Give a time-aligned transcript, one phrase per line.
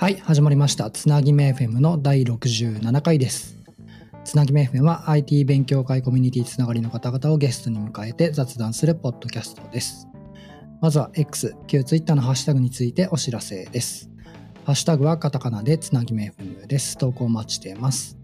[0.00, 0.90] はい、始まりました。
[0.90, 3.58] つなぎめ FM の第67回です。
[4.24, 10.08] つなぎめ FM は IT 勉強会コミュニティつながりの方々をゲストに迎えて雑談するポッドキャストです。
[10.80, 14.08] まずは X、旧 Twitter のハッシュタグについてお知らせです。
[14.64, 16.96] ハッシュタグはカタカナでつなぎめ FM です。
[16.96, 18.16] 投稿お待ちしています。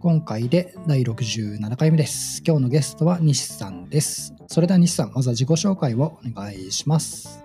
[0.00, 2.42] 今回で第67回目です。
[2.44, 4.34] 今日のゲストは西さんです。
[4.48, 7.44] それでは西さん、まずは自己紹介をお願いします。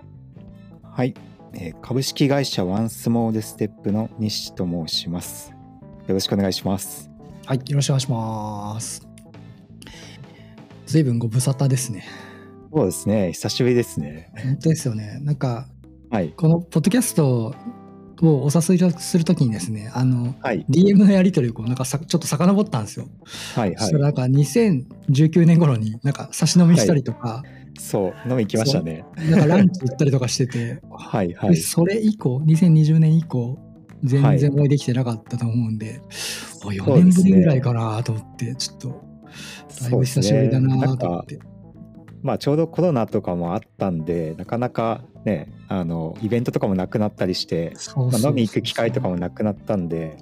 [0.82, 1.14] はい、
[1.58, 5.52] えー株式会社ワンスモールステップの西と申します。
[6.06, 7.10] よろしくお願いします。
[7.46, 9.08] はい、よろしくお願いします。
[10.86, 12.04] 随分ご無沙汰ですね。
[12.74, 14.30] そうですね、久しぶりですね。
[14.36, 15.18] 本当ですよね。
[15.22, 15.66] なんか、
[16.10, 17.54] はい、このポッドキャスト
[18.20, 23.06] をお誘いするときにですね、あの、はい、DM のやり取りをこうなんかさちょっと遡ったんですよ。
[23.54, 23.78] はい、はい。
[23.78, 27.42] そしたらなんか2019年頃になんか差し飲みしたりとか、
[27.78, 29.04] そう、飲み行きましたね。
[29.16, 31.56] なんかランチ行ったりとかしてて、はい、はでい。
[31.56, 33.58] それ以降、2020年以降、
[34.04, 39.04] 全はい然お会いできてなかったと思うんで、あ4そうですね年ぶりぐらいかなと思って、ちょっと、
[39.82, 41.38] だいぶ久しぶりだなと思って。
[42.22, 50.16] まあちょうどコロナとかもあったんで、なかなかね、あのイベントとかもなくなったりして、飲み行く機会とかもなくなったんで、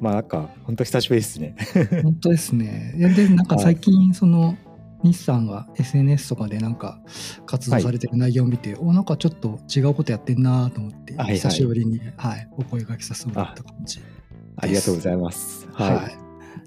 [0.00, 1.56] まあなんか本当久しぶりですね。
[2.02, 2.94] 本当ですね。
[2.96, 4.56] で、なんか最近、その、
[5.02, 7.00] 日産が SNS とかでなんか
[7.46, 14.00] 活動されてる内容を見て、おなんかちょっと違うことやってんなと思って、はいはい久しぶりに、はい、お声掛けさせてもらった感じ。
[14.56, 15.68] ありがとうございます。
[15.72, 15.94] はい。
[15.94, 16.18] はい、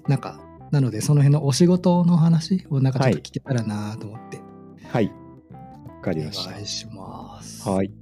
[0.08, 4.40] なんか、なので、その辺のお仕事の話をなんかちょっと聞けたらなと思って、
[4.88, 5.12] はい、
[5.86, 6.52] わかりおました。
[6.52, 7.68] 願いします。
[7.68, 7.92] はい、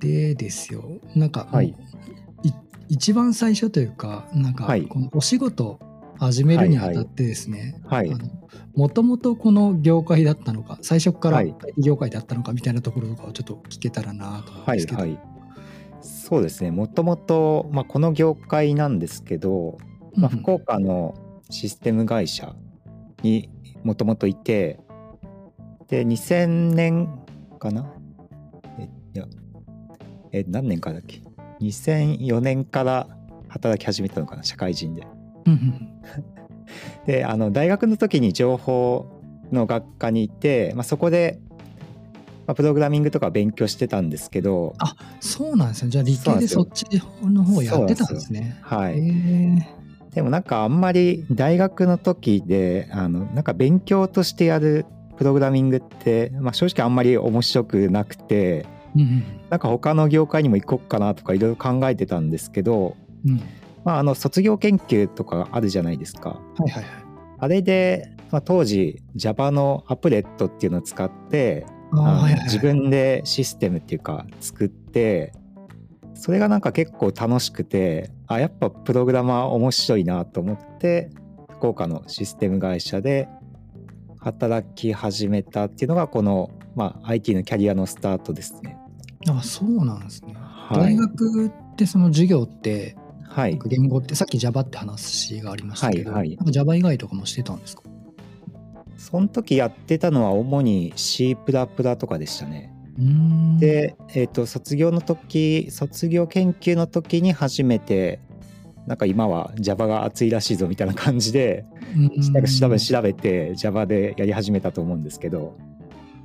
[0.00, 1.74] でですよ、なんか、はいい
[2.88, 5.78] 一番最初というか、なんか、はいこのお仕事
[6.18, 8.10] 始めるにあたってですね、はい
[8.76, 11.42] もともとこの業界だったのか最初から
[11.78, 15.20] 業界だったのかみたいなところとかをちょっと聞けたらなと思うんはいですけど、はい。
[16.00, 16.70] そうですね。
[16.70, 19.78] もともと、まあ、この業界なんですけど、
[20.16, 21.14] まあ、うん福岡の
[21.50, 22.54] システム会社
[23.22, 23.48] に
[23.84, 24.80] もともといて、
[25.88, 27.08] で、2000年
[27.58, 27.92] かな？
[28.78, 29.26] え、いや、
[30.32, 31.22] え、何年からだっけ
[31.60, 33.08] ?2004 年から
[33.48, 35.06] 働き始めたのかな、社会人で。
[37.06, 39.06] で、あの、大学の時に情報
[39.52, 41.38] の学科にいて、まあ、そこで、
[42.46, 44.74] まあ、プログラミングとか勉強してたんですけど、
[45.20, 46.84] そうなんですよじゃあ理系でそっち
[47.22, 48.58] の方やってたんですね。
[48.60, 48.98] へはい。
[48.98, 49.68] え。
[50.14, 63.40] でもなんかあんまり大学の時であのなんか勉強としてやるプログラミングって、まあ、正直あんまり面白くなくてうんうんなんか他の業界にも行こうかなとかいろいろ考えてたんですけど、うん
[63.84, 66.30] まあ、あの卒業研究とかあるじゃないですか。
[66.30, 66.36] は
[66.66, 67.04] いはいはい
[67.38, 71.66] あれで、まあ、当時 Java のアプレットっていうのを使って
[72.44, 75.32] 自分でシステムっていうか作って
[76.14, 81.10] それがなんか結構楽しくてあやっぱプログラマー面白いなと思って
[81.50, 83.28] 福岡のシステム会社で
[84.20, 88.78] 働き始めたっていうのがこの、まあ、IT のキャリアのスタートですね。
[89.28, 90.44] あそうなんですね、はい
[90.78, 92.96] 大学ってその授業って
[93.34, 97.82] はい、言語ってさっき Java って話がありましたけど、はいは Java 以外とかもしてたんですか？
[98.96, 102.72] その時やってたのは主に C++ とかでしたね。
[103.58, 108.20] で、えー、と卒業の時卒業研究の時に初めて
[108.86, 112.44] なんか今は Java が熱いらしいぞみたいな感じでうんなん。
[112.44, 115.58] か調べ調べて Java でやり始めたと思うんですけど、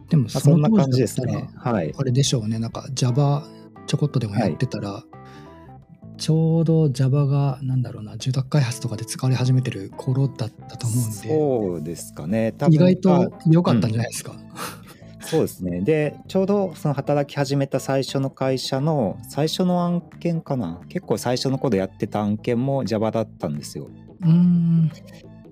[0.09, 1.49] でもまあ、そんな感じですね。
[1.55, 1.91] はい。
[1.97, 2.59] あれでしょうね。
[2.59, 3.43] なんか Java
[3.87, 5.03] ちょこっとでもやってたら、
[6.19, 12.53] ちょうど Java がなんだろうな住宅開発とかで使われ始めてる頃だったと思うんでそうですかね。
[12.69, 14.35] 意外とまあ良かったんじゃないですか、
[15.21, 15.81] そうですね。
[15.81, 20.81] で、ちょうどその働き始めた最初の会社の最初の案件かな？
[20.89, 23.89] 結構最初の頃やってた案件も Java だったんですよ。
[24.21, 24.91] うーん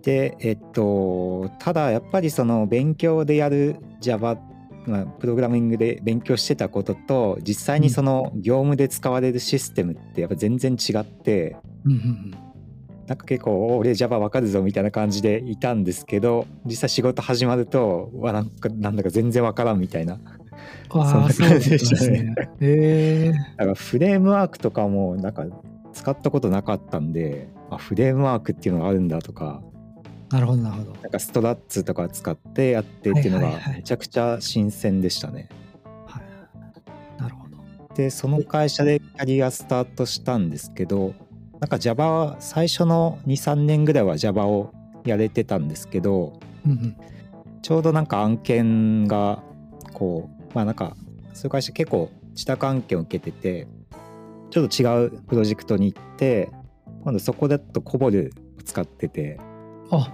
[0.01, 4.37] で、えっと、ただやっぱりその勉強でやる Java、
[4.87, 12.31] まあ、プログラミングで勉強してたことと実際にその業務で使われるシステムってやっぱ全然違ってうん
[13.07, 20.19] なんか結構お俺 Java わかるぞみたいな感じでいたんですけど実際仕事始まるとうわなんかなんだか全然わからんみたいな。
[20.89, 22.33] 感じでしたすね。
[22.59, 25.45] えだからフレームワークとかもなんか
[25.93, 29.61] 使ったことなかったんであフレームワークっていうのがあるんだとか
[30.29, 31.01] なるほどなるほど。
[31.01, 33.75] なんかストラッツとか使ってやってっていうのがはいはいはい。
[33.77, 35.49] めちゃくちゃ新鮮でしたね。
[36.05, 37.21] はい。
[37.21, 37.57] なるほど。
[37.95, 41.13] でその会社でキャリアスタートしたんですけど
[41.59, 44.73] なんか Java は最初の23年ぐらいは Java を
[45.05, 46.97] やれてたんですけどうんうん。
[47.61, 49.43] ちょうどなんか案件が
[49.93, 50.95] こうまあなんか
[51.33, 53.67] そういう会社結構自宅案件を受けてて
[54.49, 56.49] ちょっちょっと違うプロジェクトに行って
[57.03, 59.39] 今度そこだとコボルを使ってて
[59.91, 60.13] あ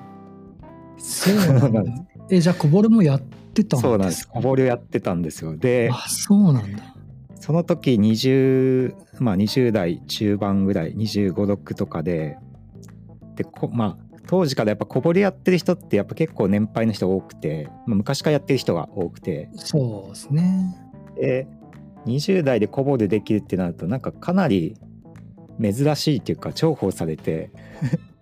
[0.98, 1.84] そうなんだ。
[2.30, 3.88] えじゃあこぼれもやってたんですか？
[3.90, 4.28] そうなんです。
[4.28, 5.58] コボルをやってたんですよ。
[5.58, 6.96] であそうなんだ。
[7.40, 12.38] その時20まあ20代中盤ぐらい2 5 6とかで
[13.36, 19.50] でこまあ当時からやっぱこぼれやってる人ってやっぱ結構年配の人多くて、まあ、昔からやってる人が多くて。
[19.56, 20.76] そうですね。
[21.20, 21.48] で
[22.06, 24.76] 20代でこぼれできるってなるとなんかかなり
[25.62, 27.52] 珍しいっていうか重宝されて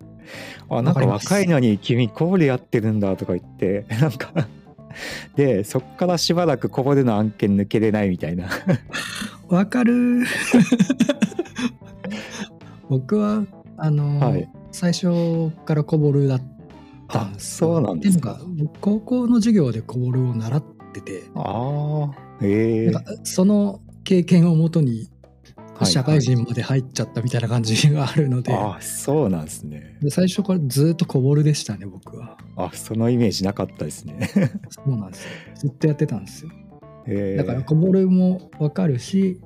[0.68, 4.32] あなんか若いのに君こぼれやってるんだとか言って なんか。
[5.36, 8.48] でそっからしばらくこぼれの案件抜けれないみたいな。
[9.48, 10.24] わかる。
[12.90, 13.44] 僕は
[13.78, 14.48] あの、はい。
[14.70, 16.42] 最初からこぼるだっ
[17.08, 18.38] たんですそうなんですか。
[18.80, 21.22] 高校の授業でこぼるを習ってて。
[21.34, 22.92] ああええ
[23.22, 25.08] その経験をもとにはい
[25.84, 29.98] 社会人まで入っちゃったみたいな感じがあるので,、あそうなんですね。
[30.02, 32.38] で最初からずっとこぼるでしたね僕は。
[32.56, 34.30] あそのイメージなかったですね。
[34.70, 35.30] そうなんですよ。
[35.54, 36.50] ずっとやってたんですよ。
[37.06, 39.40] ええだからこぼるもわかるし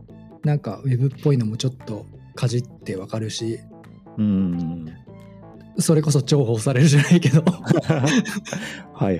[0.44, 3.58] なんかウェブっぽいのもちょっとかじってわかるし。
[4.18, 4.86] うん。
[5.78, 7.42] それこそ重宝されるじゃないけど。
[7.84, 8.06] は
[9.02, 9.18] いはい。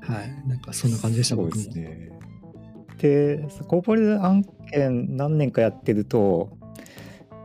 [0.00, 0.48] はい。
[0.48, 2.14] なんかそんな感じでしたそう僕もですね。
[2.98, 6.56] でこぼれ案件何年かやってると、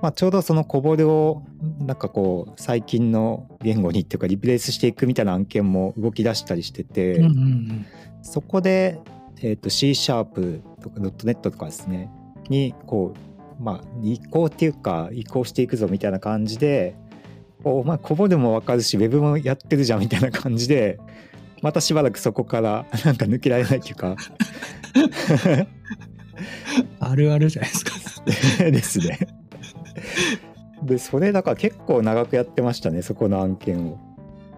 [0.02, 1.44] まあ、ちょうどそのこぼれを
[1.80, 7.86] なんかこう最近の言語にっていうかリプレイスしていくみたいな案件も動き出したりしてて、うんうんうん。
[8.22, 9.00] そこで、
[9.42, 12.10] えー、と C シャープとか .NET とかですね
[12.50, 13.14] にこ
[13.60, 16.96] うまあ移行っていうか移行していくぞみたいな感じで
[17.64, 20.98] お前こぼれも分かるしウェブもやってるじゃんみたいな感じで
[21.62, 24.16] またしばらくそこからなんか抜けられないっていうか
[27.00, 27.92] あるあるじゃないですか
[28.72, 29.20] ですね。
[30.84, 34.00] でそれだから結構長くやってましたねそこの案件を。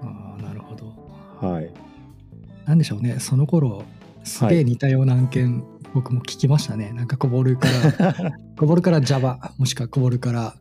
[0.02, 1.72] ああなるほどはい。
[2.66, 3.84] なんでしょうねその頃
[4.24, 5.64] すげえ似たような案件、
[5.94, 7.68] 僕も聞きましたねなんかこぼるか
[8.00, 10.56] らこぼるから Java もしくはこぼるから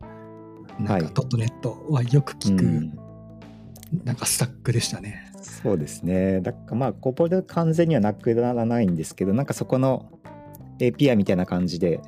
[0.78, 2.99] なんはいかドットネットはよく聞く、うん
[4.05, 6.40] なんかスタックでしたねそうですね。
[6.40, 10.19] だからまあこぼれ完全にはなくならないんですけどなんかそこの
[10.87, 12.00] API みたいな感じで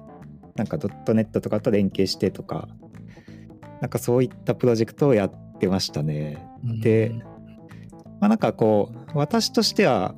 [0.55, 2.69] なんかドットネットとかと連携してとか
[3.81, 6.47] なんかそういったプロジェクトをやってましたね。
[6.83, 7.13] で
[8.21, 10.15] まあなんかこう私としては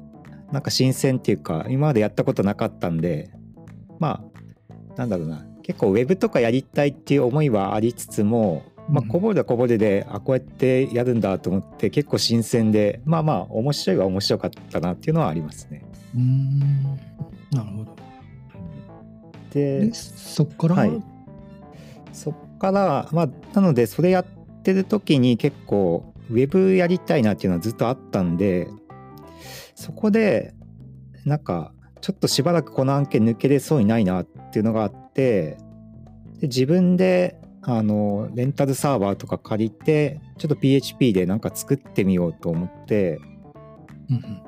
[0.53, 3.31] なんか新鮮っていうか今までやったことなかったんで
[3.99, 15.85] まあなんだろうな結構ウェブとかやりたいっていう思いはありつつも、まあ、うんこぼれはこぼれで、あこうやってやるんだと思って結構新鮮でまあまあ面白いは面白かったなっていうのはありますね。
[16.15, 16.83] うーん
[17.51, 18.04] なるほど
[19.55, 21.03] ででそっから、はい。
[22.13, 24.25] そっからまあなのでそれやっ
[24.63, 28.69] てる時に結構ウェブやりたいなっていうのはずっとあったんで
[29.75, 30.55] そこで
[31.25, 35.57] なんかちょっとしばらくこの案件抜けれそうにないなっていうのがあって
[36.39, 43.21] で自分であのレンタルサーバーとか借りてちょっと PHP でなんか作ってみようと思って
[44.11, 44.43] うんうん。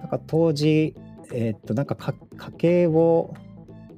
[0.00, 0.96] なんか当時
[1.32, 3.34] えーっとなんかか家計簿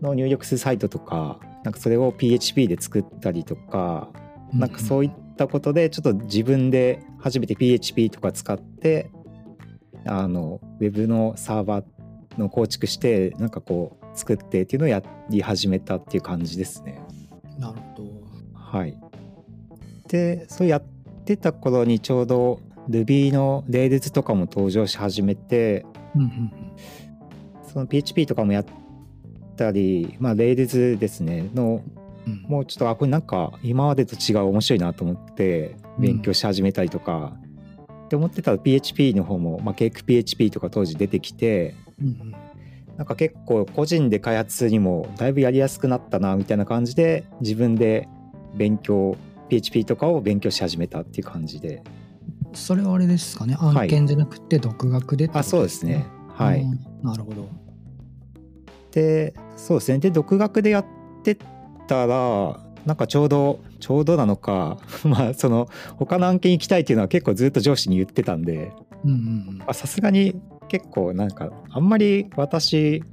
[0.03, 4.09] の入力するサイトとかなんかそれを PHP で作ったりとか
[4.53, 9.11] なんかそういったことでちょっと自分で初めて PHP とか使って
[10.05, 11.85] あのウェブのサーバー
[12.39, 17.01] の構築してなんかこう作ってっていうのをやり始めたっていう感じですね。
[17.59, 18.11] なるほど
[18.55, 18.99] はい。
[20.09, 20.83] でそうやっ
[21.25, 26.53] てた頃にちょうど Ruby の Rails とかも登場し始めてうんうん
[27.67, 28.65] その PHP とかもやっ
[29.55, 31.51] たり、まあ、Rails ですね。
[31.55, 31.83] の
[32.27, 32.43] うん。
[32.49, 37.37] もうちょっとあこれなんか今までと違う面白いなと思って勉強し始めたりとか、
[38.05, 42.35] って思ってたら PHP の方も、まあ、ケーク PHP とか当時出てきてうんうん。
[42.97, 48.09] なんか結構個人で開発にもだいぶやりやすくなったなみたいな感じで自分で
[48.55, 49.17] 勉強
[49.49, 51.83] PHP とかを勉強し始めたっていう感じで。
[52.53, 53.55] それはあれですかね？
[53.55, 56.07] い案件じゃなくて独学でってことあそうですね。
[56.29, 56.79] はい、うん。
[57.03, 57.49] なるほど。
[58.93, 59.99] でそうですね。
[59.99, 60.87] で独学でやっ
[61.23, 61.37] てっ
[61.87, 68.73] たらなんかちょうどちょうどなのか まあその他の案件行きたいっていうのは結構ずっと上司に言ってたんで。
[69.75, 73.05] さすがに結構なんかあんまり私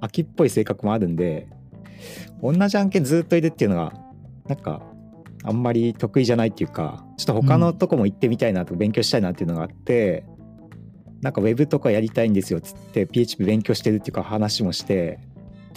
[0.00, 1.48] 秋っぽい性格もあるんで
[2.42, 3.94] 同じ案件ずっといるっていうのが
[4.46, 4.82] なんか
[5.42, 10.24] あんまり得意じゃないっていうかちょっと他のとこも行ってみたいなとか勉強したいなっていうのがあって、
[11.22, 15.18] なんかウェブとかやりたいんですよっつって PHP 勉強してるっていうか話もして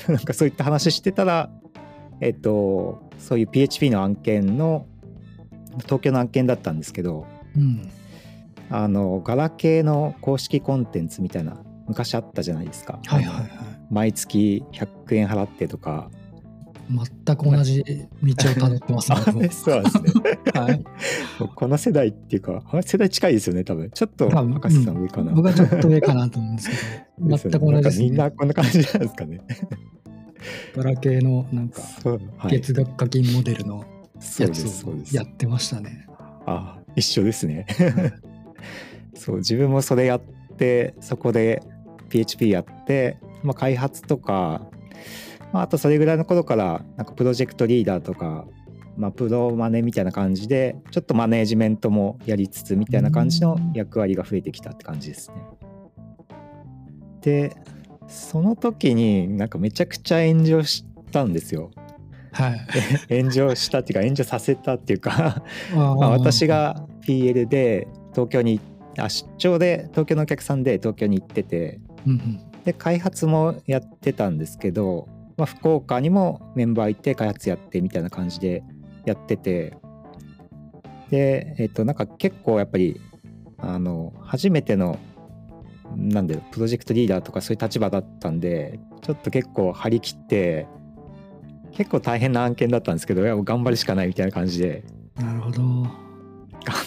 [0.07, 1.49] なんかそういった話してたら
[2.21, 4.85] えっとそういう PHP の案件の
[5.83, 7.25] 東京の案件だったんですけど
[7.55, 7.89] うん
[8.71, 12.99] あのガラケーの公式コンテンツみたいな昔あったじゃないですか。
[13.05, 13.49] はいはいはい
[13.89, 16.11] 毎月100円払ってとか。
[16.89, 17.83] 全く同じ
[18.23, 20.11] 道をたどってますね そうですね。
[20.59, 20.83] はい
[21.55, 23.89] この世代っていうか、あ世代近いですよね、多分。
[23.91, 25.31] ちょっと博士さん上かな。
[25.31, 26.75] 僕はちょっと上かなと思うんですけ
[27.19, 29.41] ど 全く同じです、ね、みんなこんな感じなんですかね。
[30.75, 31.81] ガラケーのなんか
[32.49, 33.85] 月額課金モデルの
[34.39, 34.85] やつ。
[34.85, 36.07] をやってましたね。
[36.45, 37.67] あ一緒ですね。
[39.13, 40.21] そう自分もそれやっ
[40.57, 41.61] てそこで
[42.09, 44.61] PHP やって、まあ、開発とか、
[45.51, 48.45] まあ、あとそれぐらいの頃からなんかプロジェクトリーダーとか、
[48.97, 55.35] まあ、プロマネみたいな感じでちょっとマネージメントもやりつつみたいな感じの役割が増えてきたって感じですね。
[57.21, 57.55] で
[58.07, 61.71] その時になんかめちゃくちゃ炎上したんですよ。
[62.31, 62.59] はい。
[63.09, 68.59] 炎上したっていうか炎上させたっていうか あまあ、ー私、が PL で東京に
[68.97, 75.07] あ出張で東京のお客さんで東京に行っててうんうんで開発もやってたんですけど、
[75.39, 78.63] まあ、福岡にもメンバーいて開発やってみたいな感じで
[79.05, 79.77] やってて。
[81.09, 83.01] でえっ、となんか結構やっぱり
[83.57, 84.99] あの初めての
[85.95, 90.67] なんでプロジェクトリーダーとかそういう立場だったんでちょっと結構張り切って
[91.71, 94.83] 結構大変な案件だったんですけどいやもう頑張るしかないみたいな感じで。
[95.15, 95.61] なるほど。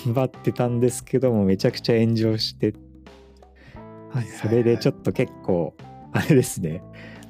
[0.05, 2.75] 頑張ってたんですけどもめちゃくちゃ炎上して
[4.11, 5.75] はい、それでちょっっと結構
[6.13, 6.83] あれですね、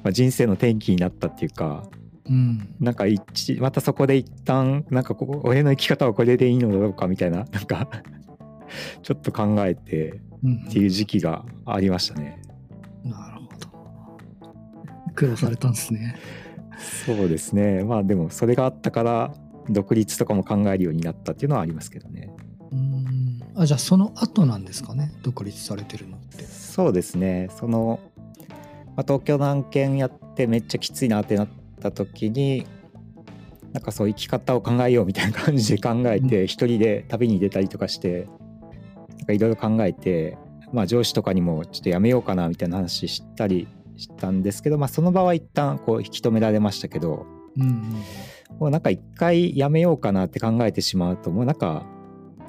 [0.03, 2.03] まあ、人生の転機になったっていうかと。
[2.29, 2.75] うん。
[2.79, 7.87] なんか一またそこで一旦なんかここ俺の生き方はこれでいいのだろうかみたいななんか
[9.01, 12.41] ちょっと考えてうんっていう時期がありましたね。
[13.03, 15.13] なるほど。
[15.15, 16.15] 苦労されたんですね。
[17.05, 19.33] そうですねまあでもそれがあったから
[19.69, 22.29] 独立とかも考えるようになったっていうのはありますけどね。
[22.71, 23.39] うん。
[23.55, 25.11] あ、じゃあその後なんですかね？
[25.23, 26.43] 独立されてるのって。
[26.43, 27.99] そうですねその、
[28.95, 31.47] まあ、東京の案件やってめっちゃきついなってなっ
[31.81, 32.65] た時に
[33.71, 38.27] なんかそう生き方を考えようみたいな感じで考えて一人で旅に出たりとかして
[39.17, 40.37] なんかいろいろ考えて、
[40.71, 47.25] まあ、上司とかにもちょっとやめようかなみたいな話したりしたんですけど、まあ、その場は一旦こう引き止められましたけど
[47.57, 48.03] うん
[48.59, 51.85] もうなんか一回やめようかなって考えてしまうともうなんか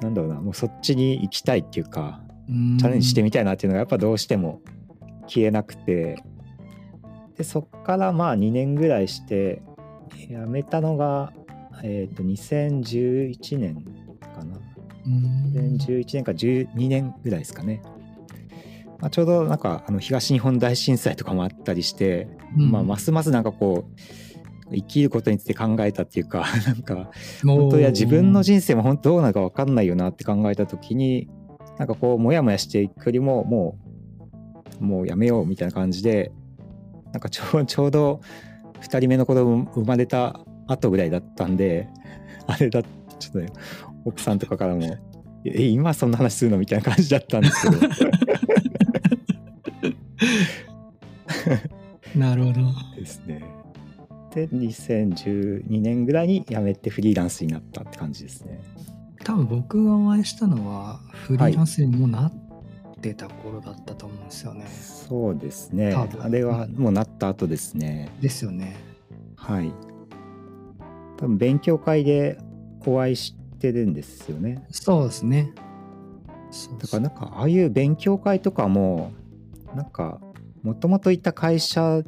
[0.01, 2.77] なんだろうなもうそっちに行きたいっていうかうん。
[2.77, 4.61] チャレンジしてみみたいなっていうのがやっぱどうしても
[5.27, 6.23] 消えなくて
[7.37, 9.61] でそっからまあ2年ぐらいして
[10.27, 11.33] 辞めたのが
[11.83, 13.75] えっ、と2011年
[14.35, 14.57] かな。
[15.05, 15.77] うん。
[15.77, 17.81] 2011年か12年ぐらいですかね、
[18.99, 22.27] まあ、ちょうどなんかあの東日本大震災とかもあったりして、
[22.57, 22.71] うん。
[22.71, 23.99] まあ、ますますなんかこう
[24.73, 27.11] 生きることについて考えたっていうか なんか
[27.45, 31.29] 本当いや自分の人生も本当どうなるか分かんないよなって考えた時に
[31.77, 33.77] なんかこうモヤモヤしていくよりもも
[34.81, 36.31] うもうやめようみたいな感じで
[37.15, 38.19] なんかちょう ちょうど
[38.81, 41.87] 2人目の子供生まれた後ぐらいだったんで
[42.45, 43.47] あれだちょっとね
[44.03, 44.97] 奥さんとかからも
[45.45, 47.87] 「え今そんな話するの?」みたいな感じだったんですけど
[52.19, 52.61] なるほど。
[52.97, 53.43] ですね。
[54.33, 58.59] で2012年ぐらいに辞めてフリーランスになったって感じですね。
[59.23, 62.44] 多分僕がお会いしたのはフリーランスにもなっ
[63.05, 64.65] てた頃だったと思うんですよね。
[64.67, 68.09] そうですねあれはもうなった後ですね。
[68.19, 68.75] ですよね。
[69.35, 69.71] はい。
[71.17, 72.39] 多分勉強会で
[72.85, 74.65] お会いしてるんですよね。
[74.71, 75.53] そうですね。
[76.79, 79.11] だからなんかああいう勉強会とかも
[79.75, 80.19] なんか
[80.63, 82.01] もともといた会社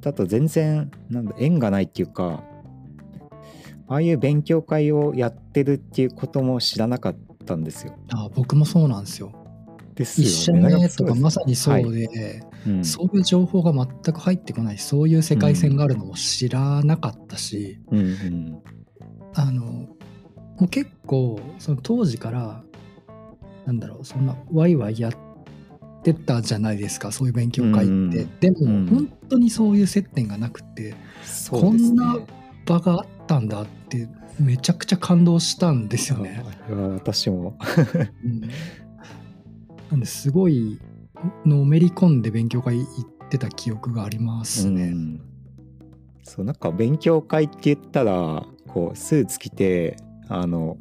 [0.00, 2.44] だと全然なんだ縁がないっていうか
[3.88, 7.96] ああいう勉強会をやってるっていうことも知らなかったんですよ。
[8.12, 9.41] あ僕もそうなんですよ。
[10.02, 10.70] です一緒よね。
[10.70, 11.90] なんねかそうですとかまさにそうはい。
[11.90, 12.84] で、うん。
[12.84, 18.62] そういう情報が全く入ってこないそういう世界線があるのも知らなかったし、うんうん。
[19.34, 19.96] あのも
[20.60, 22.62] う結構その当時から
[23.66, 25.12] なんだろうそんなワイワイやっ
[26.02, 28.86] てたじゃないですかそういう勉強会って、うんでも、うん。
[28.86, 30.94] 本当にそういう接点がなくて
[31.50, 32.18] こんな
[32.66, 36.42] 場があったんだってめちゃくちゃ感動したんですよね。
[36.94, 37.56] 私も。
[38.24, 38.50] うん
[39.92, 40.80] なんですごい
[41.44, 44.84] のめり込んで勉強会行ってた記憶がありますね。
[44.84, 45.20] うん。
[46.22, 49.96] そうなんか勉強会って言ったらこうスーツ着て
[50.28, 50.78] あの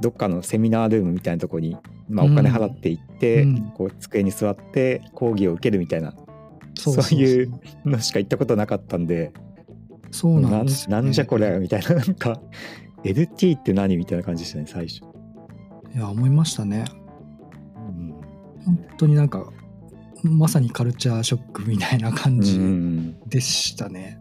[0.00, 1.76] どっかのセミナールームみたいなとこに、
[2.08, 3.70] まあ、お金払って行って、うん。
[3.70, 6.12] こう机に座って講義を受けるみたいな
[6.76, 9.32] そそういうのしか行ったことなかったんで
[10.10, 12.40] そうなんですよ、ね、なんじゃこれみたいななんか
[13.04, 15.02] LT って何みたいな感じでしたね最初、
[15.94, 16.84] いや思いましたね。
[16.98, 17.03] うん
[18.64, 19.52] 本当になんか
[20.22, 23.18] まさにカルチャーショックみたいな感うじん。
[23.28, 24.20] でしたね、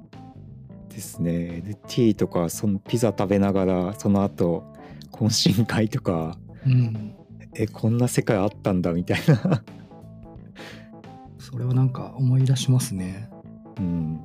[0.89, 1.63] ですね。
[1.87, 4.63] LT とかそのピザ食べながらその後
[5.11, 7.15] 懇親会とかうん、
[7.55, 9.63] えこんな世界あったんだみたいな。
[11.37, 13.29] それはなんか思い出しますね。
[13.77, 14.19] うん。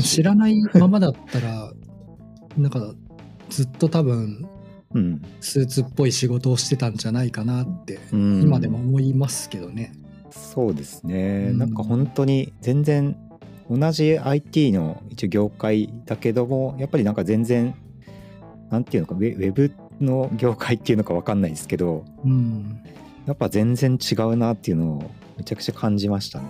[0.00, 1.72] 知らないままだったら
[2.56, 2.94] なんか
[3.48, 4.48] ずっと多分
[4.94, 5.22] うん。
[5.40, 8.42] スーツっぽい仕事をしてたんじゃないかなってうん。
[8.42, 9.92] 今でも思いますけどね。
[10.30, 11.58] そうですね、うん。
[11.58, 13.16] なんか本当に全然
[13.70, 17.74] 同じ IT の一応業界だけどもやっぱりなんか全然
[18.70, 22.80] なんていうのかウェブの業界っていうのか分かんないですけどうん、
[23.26, 26.46] やっぱ全然違うなっていうのをめちゃくちゃ感じましたね。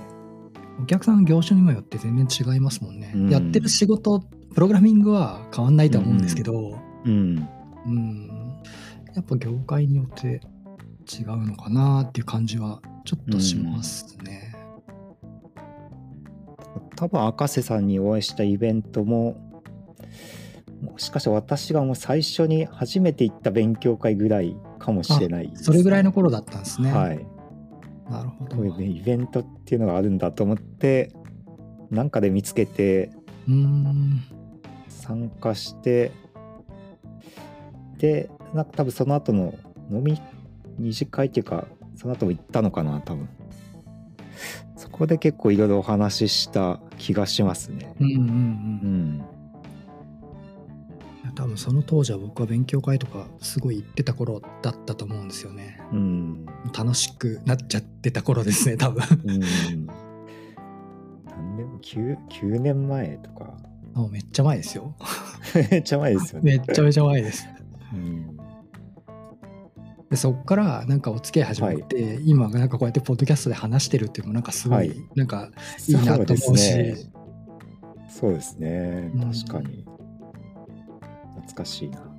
[0.81, 3.13] お客さんの業種にもよって全然違いますもんね。
[3.15, 3.31] うん。
[3.31, 4.21] やってる仕事
[4.55, 7.49] プログラミングは変わんないとは思うんですけど、うん、
[7.87, 8.28] うん
[9.15, 10.41] やっぱ業界によって
[11.11, 14.55] 違うのかなっていう感じはちょっとしますね。
[16.97, 19.37] 多分赤瀬さんにお会いしたイベントも
[20.83, 26.93] もしかして私がもう最初に初めて行った勉強会ぐらいかもしれないね、それぐらいの頃だったんですね。
[26.93, 27.27] はい
[28.09, 28.57] なるほど。
[28.57, 31.13] こういうねイベントっていうのがあるんだと思って
[31.91, 33.11] なんかで見つけて
[33.49, 34.23] うん
[34.89, 36.13] 参加して
[37.99, 39.55] でなんか多分その後の
[39.91, 40.21] 飲み
[40.79, 43.29] 二次会っていうかその後も行ったのかな多分。
[44.77, 47.95] そこで結構いろいろお話しした気がしますね。
[48.01, 49.25] うんうんうん。
[51.27, 51.35] うん。
[51.35, 55.81] 多分その当時は僕は勉強会とかすごい行ってた頃だったと思うんですよね。
[55.93, 56.47] うん。
[56.77, 59.03] 楽しくなっちゃってた頃ですね 多分。
[59.25, 59.41] うん。
[61.27, 63.57] 何年 9, 9年前とか。
[63.95, 64.95] もうめっちゃ前ですよ。
[65.71, 66.59] めっちゃ前ですよね。
[66.59, 67.49] めっちゃめちゃ前です。
[67.93, 68.38] うん
[70.11, 74.97] でそっからなんかお付き合い始まって、今なんかこうやってポッドキャストで話してるっていうのもなんかすごい、はい。
[75.15, 75.51] なんか
[75.87, 77.09] いいなと思うし。
[78.09, 78.71] そうですね。
[79.03, 79.85] ねうん確かに。
[81.37, 82.01] 懐かしいな。
[82.01, 82.19] うん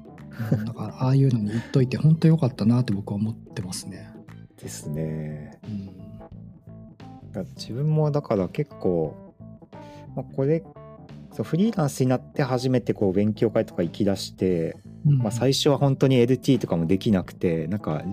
[0.66, 4.10] だからああいうのに言っといて本当良かったなって僕は思ってますね、
[4.62, 5.60] ですね。
[5.64, 9.36] うん、だ自分もだから結構、
[10.16, 10.64] まあ、これ
[11.40, 14.76] そうフリーランスになって初めてこう勉強会とか行き出して、
[15.08, 15.20] うん。
[15.20, 18.04] まあ、最初は本当に LT とかもできなくてなんか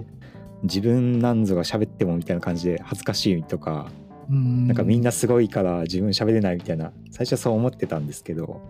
[0.62, 3.90] 自分なんぞが喋ってもみたいな感じで恥ずかしいとか、
[4.30, 4.68] うん。
[4.68, 8.62] なんかみんなすごいから自分喋れないみたいな最初はそう思ってたんですけど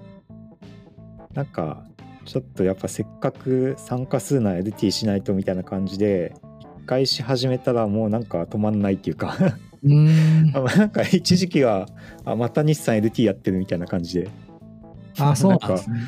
[1.34, 1.84] なんか
[2.24, 6.34] ちょっとやっぱせっかく参加するなら LT しないとみたいな感じで
[6.80, 9.36] 一回し始めたらもうなんか止まんないっていうか
[9.84, 10.50] うん。
[10.56, 11.86] あなんか一時期は
[12.24, 14.30] あまた日産 LT やってるみたいな感じで
[15.18, 16.00] あ そうなんですね。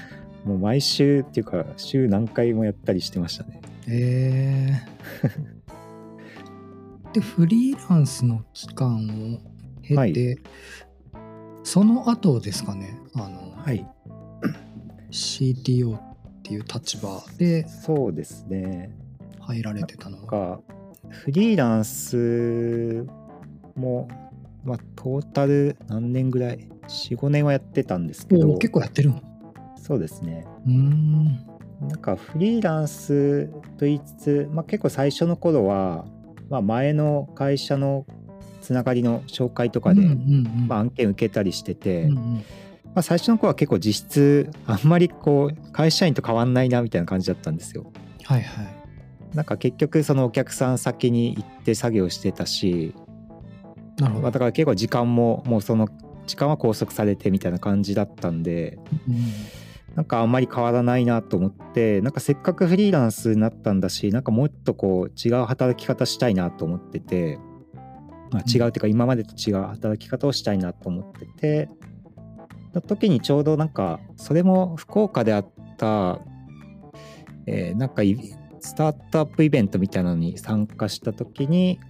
[0.44, 3.61] もう毎週っていうか週何回もやったりしてましたね。
[3.87, 7.12] えー。
[7.12, 9.38] でフリーランスの期間を
[9.83, 10.38] 経て、はい。
[11.64, 12.99] その後ですかね。
[13.14, 13.87] あの、はい。
[15.11, 16.01] CTO っ
[16.42, 18.90] ていう立場でそうですね。
[19.40, 20.61] 入られてたのがか
[21.09, 23.07] フリーランス
[23.75, 24.09] も
[24.69, 28.53] まあトータル何年ぐらい？45年はやってたんですけど。
[28.53, 29.23] お結構やってるの？
[29.77, 30.47] そうですね。
[30.67, 31.25] うーん。
[31.81, 33.47] なんかフリーランス
[33.79, 36.05] と言いつつ、まあ、結構最初の頃は、
[36.51, 38.05] まあ、前の会社の
[38.61, 42.35] つながりの紹介とかで、まあ、案件受けたりしてて、うんうん。
[42.87, 47.93] まあ、最初の頃は結構実質あんまりこう会社員と変わんないなみたいな感じだったんですよ。
[48.25, 48.67] はいはい。
[49.35, 53.08] なんか結局そのお客さん先に行って作業してたし、まあ、
[53.99, 54.31] なるほど。
[54.31, 55.89] だ、から結構時間ももうその
[56.27, 59.17] 時間は拘束されてみたいな感じだったんでうん。
[59.95, 67.41] なんかあんまり変わらないなと思ってなんかせっかくフリーランスになったんだしなんかもっとこう違う働き方したいなと思ってて、
[68.31, 71.69] まあ、違うっていうか今までと違う働き方をしたいなと思ってて
[72.75, 76.21] の時にちょうどなんかそれも福岡であった、
[77.47, 78.17] えーなんかイ
[78.61, 81.81] スタートアップイベントみたいなのに参加した時に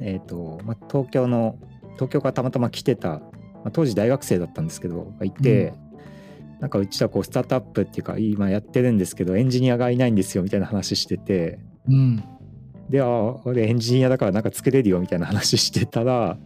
[0.00, 1.58] えっ、と、まあ、東京の
[1.94, 3.22] 東京からたまたま来てた、ま
[3.66, 5.72] あ、当時大学生だったんですけどがいて、
[6.60, 11.58] なんかうちはこうスタートアップっていうか今やってるんですけどエンジニアがいないんですよみたいな話してて。
[11.88, 12.24] うん。
[12.88, 13.08] であ
[13.44, 16.38] 俺エンジニアだからなんか作れるよみたいな話してたら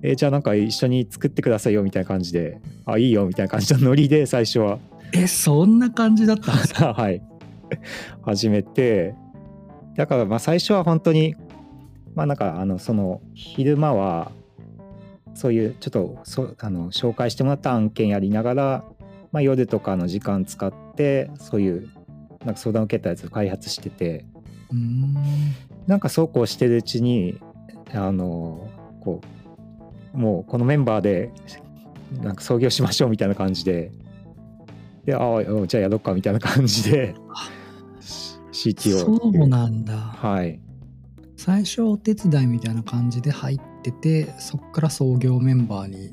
[0.00, 4.78] えじゃあなんか一緒に作ってくださいよみたいな感じであいいよみたいな感じのノリで最初は。
[5.12, 6.94] えそんな感じだったんですか？
[6.94, 7.20] はい。
[8.22, 9.14] 始めて
[9.96, 11.34] だからまあ最初は本当に
[12.14, 14.32] まあなんかあのその昼間は
[15.34, 18.84] そういうちょっとそあの紹介してもらった案件やりながら
[19.32, 21.90] まあ、夜とかの時間使ってそういう
[22.44, 24.26] なんか相談を受けたやつを開発してて
[24.70, 25.14] うん。
[25.86, 27.40] なんかそうこうしてるうちに
[27.92, 28.68] あの
[29.00, 29.20] こ
[30.14, 31.32] うもうこのメンバーで
[32.20, 33.90] なんか創業しましょうみたいな感じで
[35.04, 37.14] でああじゃあやろうかみたいな感じで
[38.52, 39.96] CTO そうなんだ。
[39.96, 40.60] はい
[41.44, 46.12] 最初お手伝いみたいな感じで入っててそっから創業メンバーに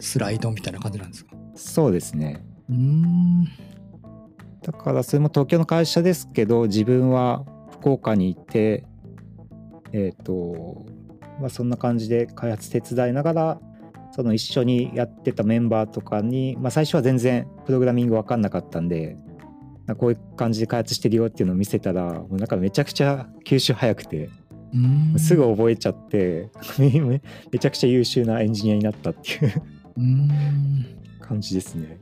[0.00, 1.34] スライドみたいな感じなんですか？
[1.54, 2.44] そうですね。
[2.68, 3.44] うーん。
[4.62, 8.84] だからそれも東京の会社ですけど自分は福岡にいて
[9.94, 10.84] えっ、と
[11.40, 13.60] まあそんな感じで開発手伝いながら
[14.12, 19.16] その一緒にやってたメンバーとかに、まあ、最初は全然プログラミング分かんなかったんで
[19.96, 24.28] こういう感じで開発してるよっていうのを見せたらもうなんかめちゃくちゃ吸収早くて
[25.18, 27.20] すぐ覚えちゃって め
[27.58, 29.62] ちゃくちゃ優秀なエンジニアになったっていう
[31.20, 31.98] 感じですね。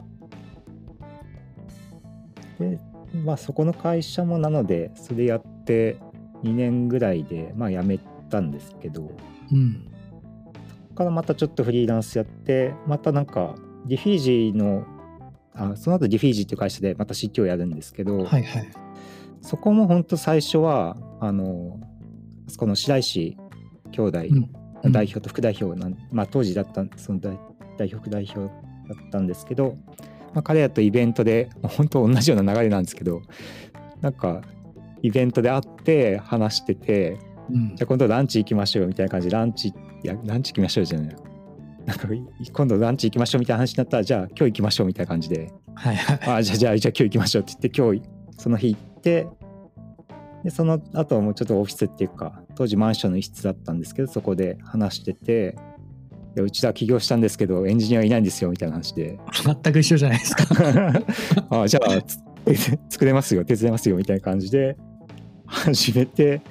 [2.58, 2.78] で、
[3.24, 5.96] まあそこの会社もなので、それやって
[6.42, 7.98] 2年ぐらいで、まあ辞め
[8.30, 9.10] たんですけど、
[9.52, 9.88] うん。
[10.88, 13.54] そこからまたちょっとフリーランスやって、またなんか、
[13.86, 14.84] ディフィージーの、
[15.54, 18.70] あその後ディフィージーっていう会社でまた CT をやるんですけど、はいはい。
[19.40, 21.93] そこも本当最初は、あの、あ
[22.48, 23.36] そこの白石
[23.92, 24.18] 兄弟、
[24.84, 24.92] うん。
[24.92, 27.38] 代表と副代表なん、まあ、当時だったその代
[27.78, 28.46] 代表副代表だ
[28.94, 29.76] ったんですけど、
[30.34, 33.22] まあ、彼らとイベントで本当同じような流れなんですけど
[34.02, 34.42] なんか
[35.02, 37.18] イベントで会って話してて
[37.50, 37.76] うん。
[37.76, 41.16] じゃあ今度ランチ行きましょうよみたいな感じでランチいやランチ行きましょうじゃない。
[41.86, 42.08] なんか
[42.52, 45.50] 今度ランチ行きましょうみたいな話になったらじゃあ今日行きましょうみたいな感じで。
[45.74, 46.18] はいはい。
[46.38, 48.02] あじゃあじゃあじゃあ今日行きましょうって言って今日
[48.38, 49.26] その日行って
[50.44, 55.56] でその後もうちょっとオフィスっていうか当時マンションの一室だったんですけどそこで話してて
[56.36, 59.18] いやうちら起業したんですけどエンジニアいないんですよみたいな話で。
[59.44, 60.44] 全く一緒じゃないですか。
[61.62, 62.18] あじゃあつ
[62.90, 64.76] 作れますよ手伝いますよみたいな感じで
[65.46, 66.42] 始めて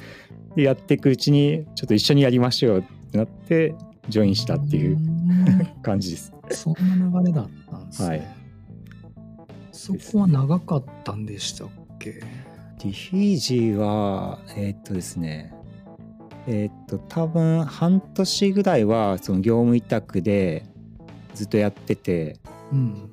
[0.56, 3.76] でやっていくうちにちょっと一緒にやりましょうってなって
[4.10, 6.32] ジョインしたっていうー感じです。
[6.32, 8.28] んそんな流れだったんですね、はい。
[9.72, 12.22] そこは長かったんでしたっけ？
[12.84, 15.54] ディフィージーは、えーっとですね、
[16.48, 20.66] えーっと、多分半年ぐらいはその業務委託で
[21.34, 22.42] ずっとやってて、
[22.74, 23.10] うん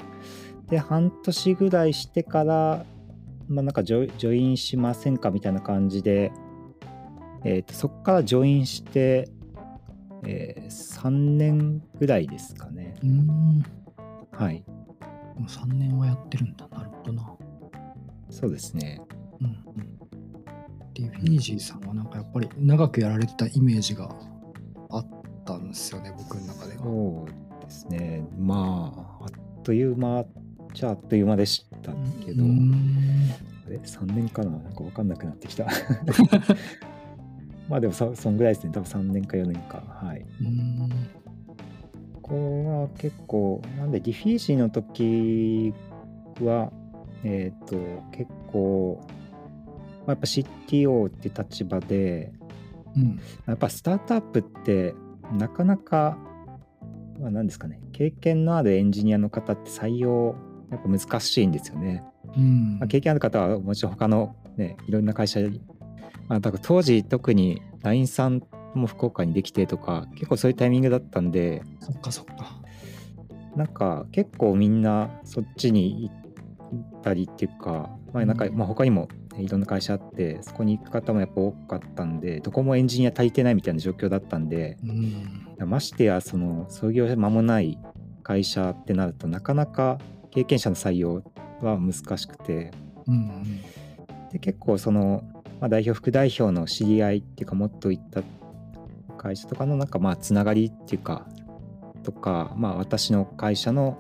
[0.69, 2.85] で、半年ぐらいしてから、
[3.49, 6.33] まあ、なんかジョジョインしませんかみたいな感じで、
[7.45, 9.29] えーっと、そこからジョインして、
[10.27, 12.97] え3年ぐらいですかね。
[13.05, 13.65] うーん
[14.33, 14.65] はい。
[15.39, 17.37] もう3年はやってるんだなるほどな
[18.31, 19.01] そうですね。
[19.43, 19.57] うん
[20.95, 24.15] フィージーさんはなんかやっぱり長くやられてたイメージが
[24.91, 25.07] あっ
[25.47, 28.25] たんですよね僕の中ではそうですね。
[28.39, 30.25] まあ、あっという間
[30.75, 31.93] じゃあっという間でした
[32.25, 33.31] けど、うーん
[33.67, 34.51] あれ？3年かな？
[34.51, 35.67] なんか分かんなくなってきた。
[37.69, 38.73] まあでもそそんぐらいですね。
[38.73, 39.83] 多分3年か4年か。
[39.89, 40.27] はい。
[40.41, 40.89] うーん
[42.23, 45.75] ここは結構、なんでディフィージーの時
[46.41, 46.73] は、
[47.25, 47.77] えっ、と、
[48.13, 49.20] 結構、まあ、
[50.11, 52.33] やっぱ CTO って立場で、
[52.97, 53.21] うん。
[53.47, 54.95] やっぱスタートアップって
[55.33, 56.19] なかなか、
[57.21, 60.35] まあ、何ですかね経験のあるエンジニアの方って採用
[60.71, 62.03] やっぱ難しいんですよね。
[62.37, 62.79] うん。
[62.79, 65.61] まあ、経験ある方はもちろん他のねいろんな会社に、
[66.29, 68.43] まあ、だから当時特に LINE さん
[68.75, 72.61] も福岡にできてとか結構そういうタイミングだったんでそっかそっか。
[73.57, 76.09] なんか結構みんなそっちに
[76.73, 78.57] 行ったりっていうか、まあなんかうん。
[78.57, 85.69] まあ、他にもねいろんな会社あってそこに行く方もやっぱ多かったんでどこもエンジニア足りてないみたいな状況だったんでうん。
[85.69, 87.79] ましてやその創業間もない
[88.23, 89.99] 会社ってなるとなかなか
[90.31, 91.23] 経験者の採用
[91.61, 92.73] は難しくて
[93.07, 93.61] うん
[94.33, 95.23] で結構その、
[95.61, 98.23] まあ、代表副代表の知り合いっていうかもっといった
[99.19, 101.27] 会社とかのなんかまあつながりっていうか
[102.05, 103.99] とかまあ私の会社の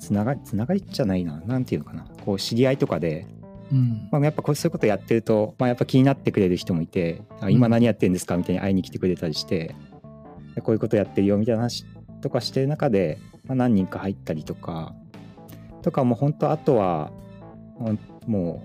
[0.00, 3.26] つながりつながりじゃないななんていうのかなこう知り合いとかで、
[3.74, 4.08] うん。
[4.12, 8.36] まあ、やっぱこうそういうことやってると、まあ、やっぱ気になってくれる人もいてあ今何やってるんですか？
[8.36, 9.74] みたいに会いに来てくれたりして
[10.54, 11.84] でこういうことやってるよみたいな話
[12.20, 14.94] とかしてる中で、まあ、何人か入ったりとか
[15.82, 17.10] とかもう本当あとは
[18.26, 18.64] も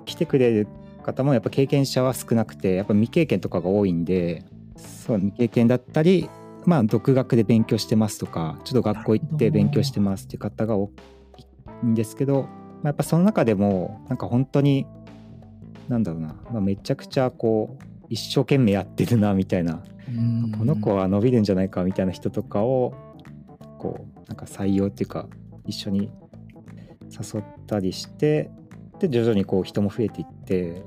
[0.00, 0.66] う来てくれる
[1.04, 4.44] 方もやっぱ経験者は少なくてやっぱ未経験とかが多いんで
[4.76, 6.28] そう未経験だったり
[6.66, 10.90] まあ独学で勉強してますとかちょっと学校行って勉強してますっていう方が多
[11.82, 12.46] いんですけど、
[12.82, 14.86] まあ、やっぱその中でもなんか本当に
[15.88, 19.82] なんだろうな、まあ、めちゃくちゃこう一生懸命やってるなみたいな。
[20.08, 20.52] うん。
[20.52, 22.94] この子は伸びるんじゃないかみたいな人とかを
[23.78, 25.26] こうなんか採用っていうか
[25.66, 26.10] 一緒に
[27.10, 28.50] 誘ったりして
[28.98, 30.82] で徐々にこう人も増えていって。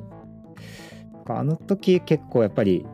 [1.28, 2.86] あの時結構やっぱり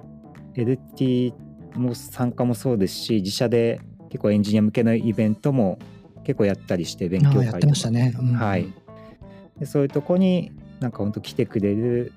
[0.54, 1.34] LT
[1.76, 5.80] も参加もそうですし自社で結構エンジニア向けのイベントも
[6.24, 7.46] 結構やったりして勉強会とか。
[7.46, 8.68] やってましたね、うん、はい
[9.60, 12.14] でそういうとこになんか本当来てくれる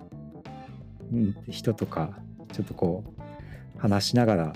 [1.49, 2.19] 人とか
[2.53, 4.53] ちょっとこう話しながら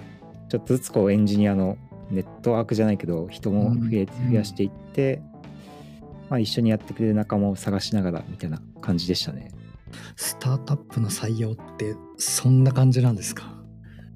[0.48, 1.78] ちょっとずつこうエンジニアの
[2.10, 5.22] ネットワークじゃないけど人も増え、増やしていって、
[6.28, 9.50] まあ、一緒にやってくれる仲間を探しながらみたいな感じでしたね。
[10.16, 13.54] スタートアップの採用ってそんな感じなんですか？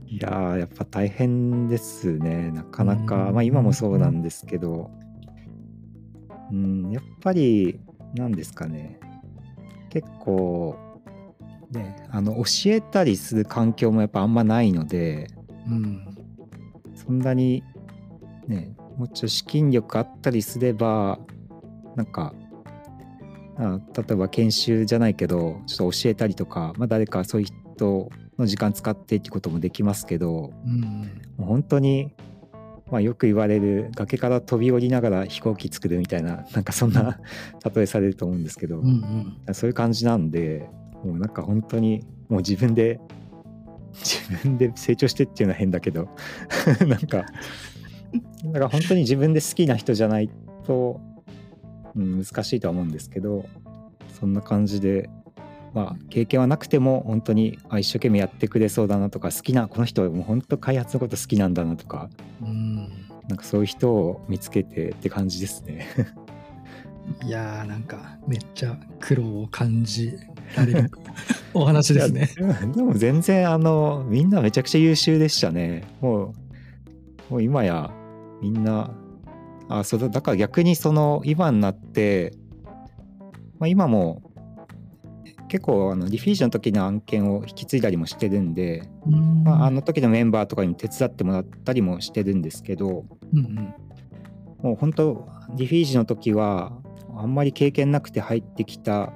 [0.06, 2.50] いややっぱ大変ですね。
[2.50, 4.90] なかなか、まあ今もそうなんですけど
[6.50, 7.80] うんやっぱり
[8.14, 8.98] 何ですかね。
[9.90, 10.76] 結構
[11.70, 15.28] ねあの教えたりする環境もやっぱあんまないので、
[15.66, 16.06] うん、
[16.94, 17.62] そんなに
[18.46, 21.18] ねもうちょっと資金力あったりすれば
[21.96, 22.34] なんか
[23.56, 32.14] あ例えば研修じゃないけどちょっと教えたりとか、まあ、誰かそういう人の時間使ってってこともできますけど、うん、もう本当に、
[32.90, 37.20] まあ、よく言われる崖から飛び降りながら飛行機作るみたいな なんかそんな
[37.74, 40.68] 例えされると思うんですけど、うんうん、そういう感じなんで
[41.04, 43.00] もうなんか本当にもう自分で
[43.92, 46.08] 自分で成長してっていうのは変だけど
[46.86, 47.24] なんか
[48.44, 50.30] だから本当に自分で好きな人じゃない
[50.64, 51.00] と
[51.98, 53.46] うん、難しいとは思うんですけど
[54.18, 55.10] そんな感じで
[55.74, 62.08] まあ経験はなくても本当にあ一生懸命やってくれそうだなとか好きなこの人もう本当開発のこと好きなんだなとか、
[62.40, 62.77] うん、
[63.28, 65.86] なんかそういう人を見つけてって感じですね。
[67.24, 70.18] いやーなんかめっちゃ苦労を感じ
[70.56, 70.90] られる
[71.54, 72.28] お話ですね。
[72.74, 75.84] でも全然あのみんなめちゃくちゃ優秀でしたね。
[76.00, 76.34] も
[77.28, 77.90] うもう今や
[78.40, 78.90] みんな
[79.68, 82.32] あそうだだから逆にその今になって、
[83.58, 84.22] まあ、今も
[85.48, 89.44] 結構あのリフィージの時の案件を引き継いだりもしてるんで、ん。
[89.44, 93.74] まあ、あの時のメンバーとかに手伝ってもらったりもしてるんですけど、うんうん、
[94.62, 96.72] もう本当リフィージの時は
[97.16, 99.12] あんまり経験なくて入ってきた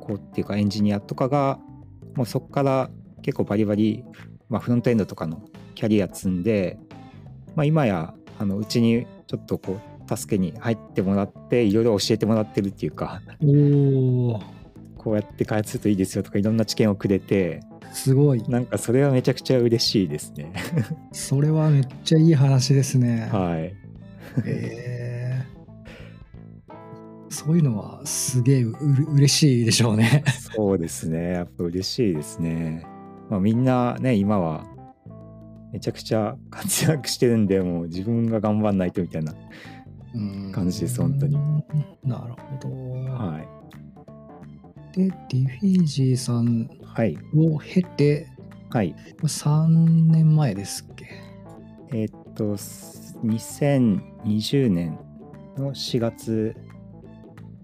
[0.00, 1.58] 子っていうかエンジニアとかが
[2.14, 2.90] もうそこから
[3.22, 4.04] 結構バリバリ、
[4.48, 5.42] まあ、フロントエンドとかの
[5.74, 6.78] キャリア積んで、
[7.54, 13.20] まあ、今やあのうちにちょっとこう助けに入ってもらっていろいろ教えてもらってるっていうか
[14.96, 17.60] こうやって開発するといいですよとかいろんな知見をくれて
[17.92, 18.42] すごい。
[18.48, 20.52] なんかそれはめちゃくちゃ嬉しいですね。
[21.12, 23.28] それはめっちゃいい話ですね。
[23.32, 23.74] はい。
[24.44, 25.44] え。
[27.28, 28.74] ー、そういうのはすげえう
[29.14, 30.24] 嬉しいでしょうね。
[30.54, 31.32] そうですね。
[31.32, 32.86] やっぱ嬉しいですね。
[33.28, 34.64] まあみんなね今は
[35.72, 39.32] めちゃくちゃ活躍してるんでもう自分が頑張んないとみたいな
[40.52, 41.36] 感じです本当に。
[42.04, 42.68] なるほど。
[43.12, 43.60] はい
[44.92, 46.68] でディフィージーさん
[47.36, 48.28] を経て、
[48.70, 51.06] はい、3年前ですっけ？
[51.92, 52.56] えー、っと
[53.24, 54.98] 2020年
[55.56, 56.56] の4月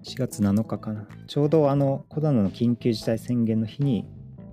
[0.04, 1.06] 4月7日かな。
[1.26, 4.06] ちょうどあのコロナの緊急事態宣言の日に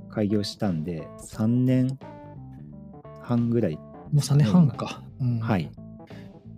[0.09, 1.99] 開業したんで3年
[3.21, 3.83] 半ぐらい、も
[4.15, 5.71] う3年半か、うん、はい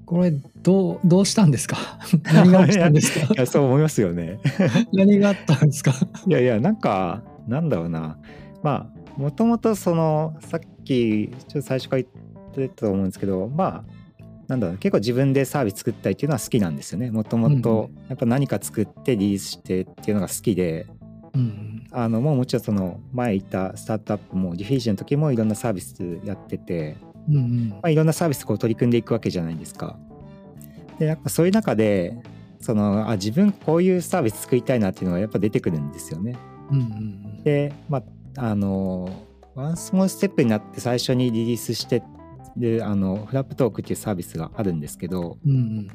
[0.06, 1.78] これどうどうしたんですか？
[2.34, 3.34] 何がたんですか？
[3.34, 4.39] いやそう思いますよね。
[4.94, 5.94] 何があったんですか？
[6.28, 8.18] いやいやなんかなんだろうな。
[8.63, 12.12] まあもともとそのさっきちょっと最初から言
[12.52, 13.96] ってたと思うんですけどまあ
[14.48, 17.12] なんだろう結構自分でサービス作ったりっていうのは好きなんですよね。
[17.12, 20.86] もともとやっぱ何か作ってリリースしてっていうのが好きで、
[21.34, 26.96] うん、あのもうもちろんその前言ったスタートアップもディフィージョンの時もいろんなサービスやってて、
[27.30, 29.98] うんうんまあ、いろんなサービスこう取り組んでいくわけじゃないですか。
[31.00, 32.18] でやっぱそういう中で
[32.60, 36.38] そのあ自分こういうサービス作りたいなっていうのがやっぱ出てくるんですよね。
[36.72, 38.00] うんうん、でま
[38.38, 39.10] ああの
[39.56, 42.04] ワンスモールステップになって最初にリリースして
[42.58, 45.88] であのフラップトークっていうサービスがあるんですけど、うんうん、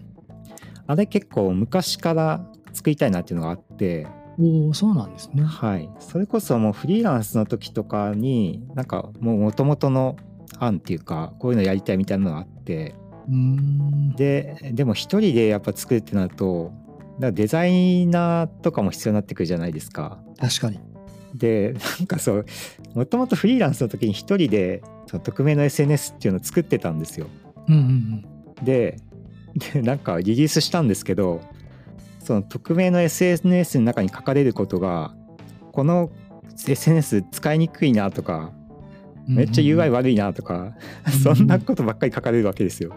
[0.86, 4.06] あれ結構昔から作りたいなっていうのがあって
[4.38, 5.42] おそうなんですね。
[5.42, 5.90] はい。
[5.98, 10.16] それこそもうフリーランスの時とかに、なんかもう元々の
[10.58, 12.94] 案っていうか、こういうのやりたいみたいなのがあって、
[14.16, 16.72] で、でも一人でやっぱ作るってなると、
[17.18, 20.18] だデザイナーとかも必要になってくるじゃないですか。
[20.38, 20.80] 確かに。
[21.34, 22.46] で、なんかそう、
[22.94, 27.26] もともとフリーランスの時に一人でその匿名の SNS っていうのを作ってたんですよ。
[27.68, 27.80] うんうん
[28.58, 28.96] うん、で
[29.72, 31.40] で、なんかリリースしたんですけど、
[32.20, 35.14] その匿名の SNS の中に書かれることが
[35.72, 36.10] この
[36.66, 38.52] SNS 使いにくいなとか
[39.34, 40.74] めっちゃ UI 悪いなとか、
[41.22, 42.94] そんなことばっかり書かれるわけですよ。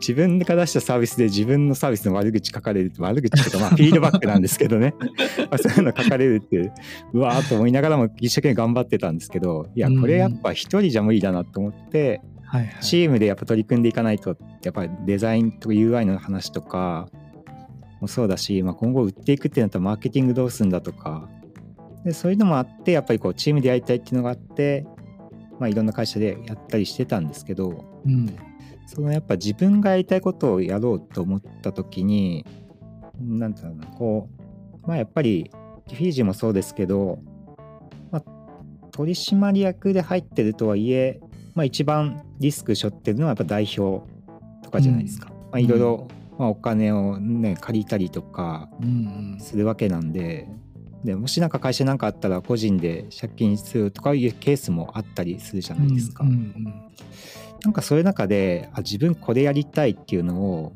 [0.00, 4.94] 自分が出したサービスで自分のサービスの悪口書かれるって悪口とかまあフィードバックなんですけどね。
[5.50, 6.72] まあそういうの書かれるって
[7.12, 7.18] う。
[7.18, 12.82] わーっと思いながらも一生懸命頑張ってたんですけどいやこれやっぱ一人じゃ無理だなと思って、はいはい。
[12.82, 17.08] チームでやっぱ取り組んでいかないとやっぱりデザインとか UI の話とか
[18.00, 21.28] もそうだし、まあ、今後売っていくってなったらマーケティングどうするんだとか。
[22.04, 24.86] でそういうのもあってやっぱりこうチームでやりたいっていうのがあって、
[25.58, 28.36] まあ、いろんな会社でやったりしてたんですけどうん。
[28.86, 32.46] そのやっぱ自分がやりたいことをやろうと思った時に
[33.20, 34.28] なんていうのかなこ
[34.84, 35.50] うまあやっぱり
[35.88, 37.18] フィージーもそうですけど、
[38.10, 41.20] まあ、取締役で入ってるとはいえ、
[41.54, 44.06] まあ、一番リスク背負ってるのはやっぱ代表
[44.62, 45.28] とかじゃないですか。
[45.28, 50.48] まあ、いろいろ、まあ、お金をね借りたりとかうんするわけなんで。
[51.06, 55.86] でもしなんか会社なんかあったら個人で借金するとかいうケースもあったりするじゃうん。
[55.86, 56.24] ないですか。
[56.24, 56.74] うんうん
[57.64, 60.72] なんかそういう中であ自分これやりたいっていうのを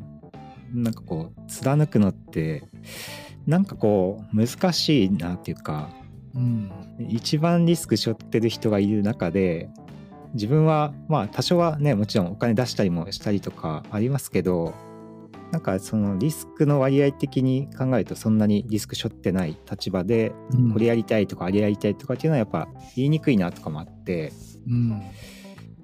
[0.73, 2.65] なんかこう貫くのって
[3.47, 5.91] なんかこう難しいなっていうか
[6.35, 6.71] うん。
[7.09, 9.69] 一番リスク背負ってる人がいる中で
[10.35, 14.75] 自分はまあ多少はねもちろんお金出したりもしたりとかありますけど
[15.53, 20.73] なんかそのリスクの割合的に考えるとそんなにリスク背負ってない立場でうん。
[20.73, 24.33] これやりたいとかあれやりたいとかっていうのはやっぱ言いにくいなとかもあって。
[24.69, 24.91] うん。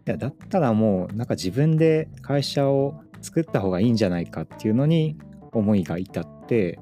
[0.06, 5.18] いやだったらもうなんか自分で会社を作った方がいいんじゃないかっていうのに
[5.52, 6.78] 思いが至って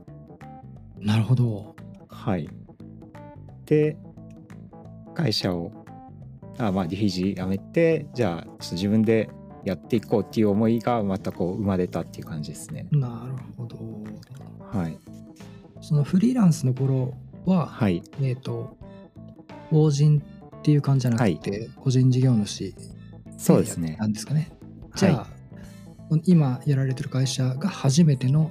[0.98, 1.74] なるほど。
[2.08, 2.48] はい
[3.66, 3.96] で
[5.14, 5.72] 会社を
[6.58, 9.30] あまあディフィジー辞めてじゃあちょっと自分で
[9.64, 13.78] やっていこうっていう思いがまたこう生まれたっていう感じですねなるほど。
[14.70, 14.98] はい
[15.80, 17.12] そのフリーランスの頃
[17.44, 18.74] は、はいえっ、と、
[19.68, 20.22] 法人
[20.56, 22.74] っていう感じじゃなくて、個人事業主
[23.36, 24.50] そうですねなんですかね。
[24.94, 28.50] じゃあ、今やられてる会社が初めての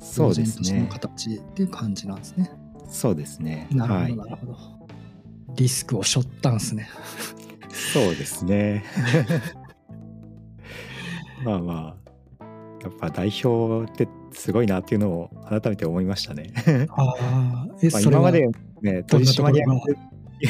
[0.00, 2.50] そうです法人としてのね形っていう感じなんですね。
[2.88, 4.56] そうですねなるほど、はいなるほど。
[5.56, 6.88] リスクを背負ったんですね。
[7.70, 8.84] そうですね
[11.44, 12.04] まあまあ
[12.82, 16.52] やっぱ代表ってすごいなっていうのを改めて思いましたね。
[16.90, 18.48] ああ、え、まあ今まで
[18.82, 20.46] ね取締役い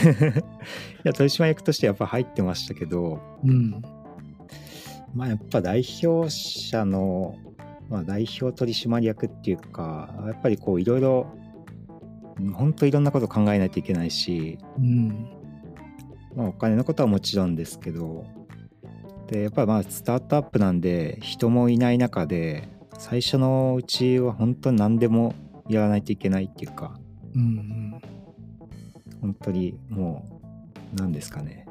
[1.05, 3.83] や取締役としてやっぱ入ってましたけどうん。
[5.15, 7.37] まあやっぱ代表者の、
[7.89, 11.27] まあ、代表取締役っていうかやっぱりこういろいろ
[12.55, 15.31] 本当いろんなこと考えないといけないし、うん。
[16.35, 18.25] まあ、お金のことはもちろんですけど
[19.29, 25.35] でやっぱりまあスタートアップなんで人もいない中で最初のうちは本当に何でも
[25.69, 26.99] やらないといけないっていうか
[27.35, 28.01] うん。
[29.21, 30.41] 本当にも
[30.93, 31.67] う何ですかね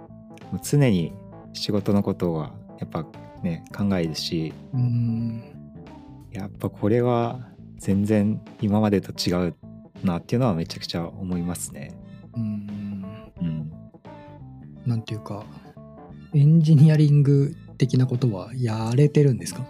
[0.51, 1.13] もう常に
[1.53, 3.05] 仕事のことはやっぱ
[3.43, 4.81] ね考えるしうん。
[4.81, 5.43] うん。
[6.31, 9.55] やっぱこれは全然今までと違う
[10.03, 11.91] なっていうのはめちゃくちゃ思いますね。
[12.35, 13.31] うん。
[13.41, 13.71] うん、
[14.85, 15.43] なんていうか、
[16.33, 19.65] エンジニアリング的なことはやれてるんですか？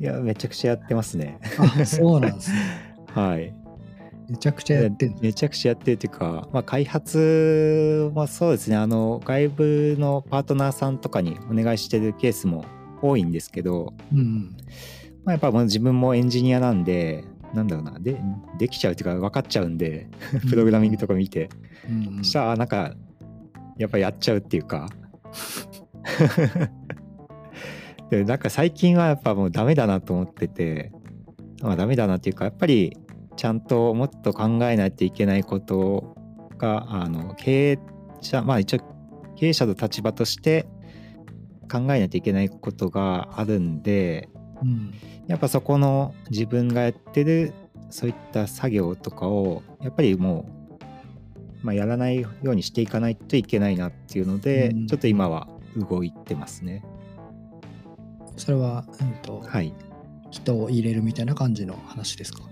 [0.00, 1.38] いやめちゃくちゃやってますね。
[1.58, 2.58] あ、そうなんですね。
[3.14, 3.54] はい。
[4.28, 5.18] めちゃくちゃやってんの？
[5.20, 12.64] めちゃくちゃやってるっていうか、まあ、開発はそうですねあの外部のパートナーさんとかにお願いしてるケースも
[13.02, 14.56] 多いんですけど、うん。
[15.24, 18.20] まあ、やっぱ自分もエンジニアなんでなんだろうなで
[18.58, 20.08] できちゃうっていうか分かっちゃうんで
[20.48, 21.50] プログラミングとか見て、
[21.88, 22.16] うん。
[22.18, 22.94] そしたらあなんか
[23.76, 24.88] やっぱやっちゃうっていうか
[28.10, 30.92] でなんか最近はやっぱもうダメだなと思ってて
[31.62, 32.96] まあダメだなっていうかやっぱり
[33.36, 36.16] ちゃんともっと考えないといけないこと
[36.58, 37.78] があの経営
[38.20, 38.78] 者まあ一応
[39.36, 40.66] 経営者の立場として
[41.70, 44.28] 考えないといけないことがあるんで
[44.62, 44.94] うん。
[45.26, 47.52] やっぱそこの自分がやってる
[47.90, 50.46] そういった作業とかをやっぱりも
[51.62, 56.84] う、まあ、やらないようにしていかないといけないなっていうので、うんちょっと今は動いてますね。
[58.36, 59.74] それは、うんと、はい。
[60.30, 62.42] 人を入れるみたいな感じの話ですか？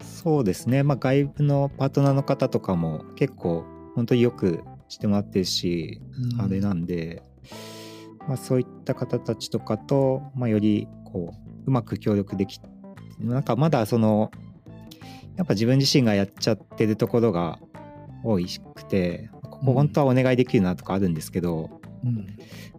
[0.00, 0.82] そうですね。
[0.82, 6.02] まあ外部のパートナーの方とかも結構本当によくしてもらってるし、
[6.34, 7.22] うんあれなんで、
[8.28, 12.60] まあ、そういった方たちとかと、まあ、よりこううまく協力でき
[13.18, 14.30] なんかまだその
[15.36, 17.58] やっぱ自分自身がやっちゃってるところが
[18.22, 18.38] 多
[18.74, 22.26] くてここ本当はお願いできるなとかあるんですけど、うん。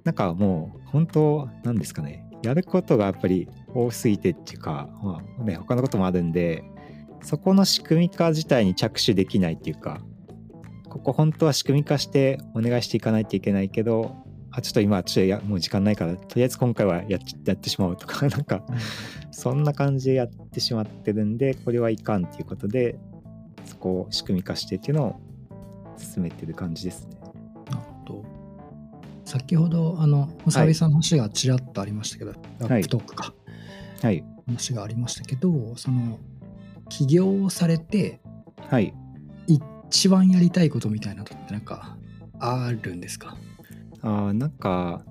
[0.04, 6.64] なんかもう本当なんですかねやることがやっぱり多すぎてっていうか、まあね、他のこともあるんで
[7.24, 10.00] そこの仕組み化自体に着手できないっていうか
[10.90, 14.16] ここ本当は仕組み化してお願いしていかないといけないけど
[14.52, 18.64] あちょっと今ちょっとやもう時間ないからとりあえず今回はやっやってしまおうとか なんか
[19.32, 22.98] そんな感じでやってしまってるんでこれはいかんっていうことで
[23.66, 25.16] そこを仕組み化してっていうのを
[25.98, 27.25] 進めてる感じですね。
[29.26, 33.34] 先ほど、あの、サービスの話がちらっとありましたけど、ラップトークか、
[34.02, 34.24] はい。
[34.48, 36.20] 話がありましたけど、その、
[36.90, 38.22] 起業をされて、
[38.70, 38.94] はい。
[39.48, 41.96] 一番やりたいことみたいなのってなんか
[42.40, 43.38] あるんですか？
[44.02, 45.04] あーなんか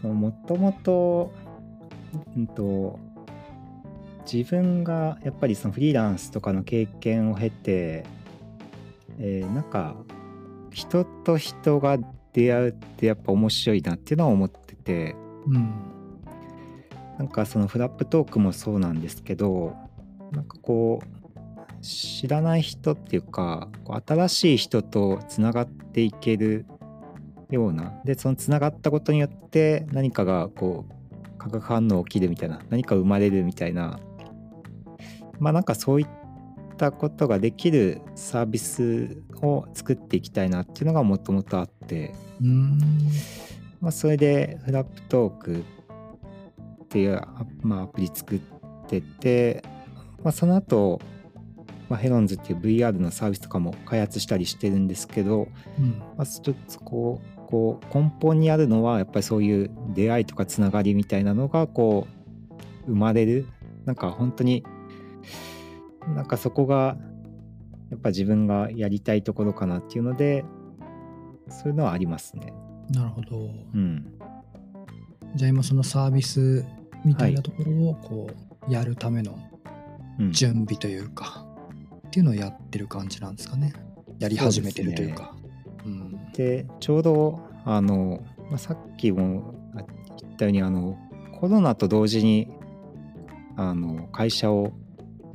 [0.00, 1.32] そのもともと
[2.36, 3.00] うんと
[4.30, 8.04] 自分がやっぱりそのフリーランスとかの経験を経て、
[9.18, 9.96] えーなんか
[10.70, 11.98] 人と人が
[12.34, 15.16] 出会うってやっぱ面白いなっていうのは思ってて
[15.46, 15.94] うん。
[17.18, 19.74] なんかそのフラップトークもそうなんですけど
[20.32, 26.66] なんかこう知らない人っていうかこう新しい人とつながっていける
[27.50, 34.00] ようなでそのつながったことによって何かがこう化学反応起きるみたいな何か生まれるみたいな
[35.38, 36.08] まあなんかそういっ
[36.76, 42.78] たことができるサービスを作っていきたいなっていうのがもともとあってうーん。
[43.80, 45.64] まあ、それでフラップトーク
[46.84, 48.40] っていうア,、まあ、アプリ作っ
[48.88, 49.62] てて、
[50.22, 51.00] まあ、その後、
[51.88, 55.98] まあヘロンズっていう VR のサービスとかも開発したりしてるんですけど、うん。
[56.16, 62.08] まあ、ちょっとこうこう根本にあるのはやっぱりそういう出会いとかつながりみたいなのがこ
[62.86, 63.46] う生まれる
[63.84, 64.64] なんか本当に
[66.16, 66.96] なんかそこが
[67.90, 70.44] やっぱ自分がやりたいところかなっていうので
[71.48, 72.52] そういうのはありますね。
[72.90, 73.50] なるほど。
[73.74, 74.18] うん
[75.34, 76.64] じゃあ今そのサービス
[77.04, 78.30] みたいなところをこ
[78.68, 79.36] うやるための
[80.18, 81.44] うん準備というか、
[82.06, 83.72] っていうのをやってる感じなんですかね。
[84.20, 85.34] やり始めてるというか。
[85.84, 86.32] うん。
[86.32, 89.82] でちょうどあの、まあ、さっきもあ
[90.20, 90.96] 言ったようにあの
[91.40, 92.48] コロナと同時に
[93.56, 94.72] あの会社を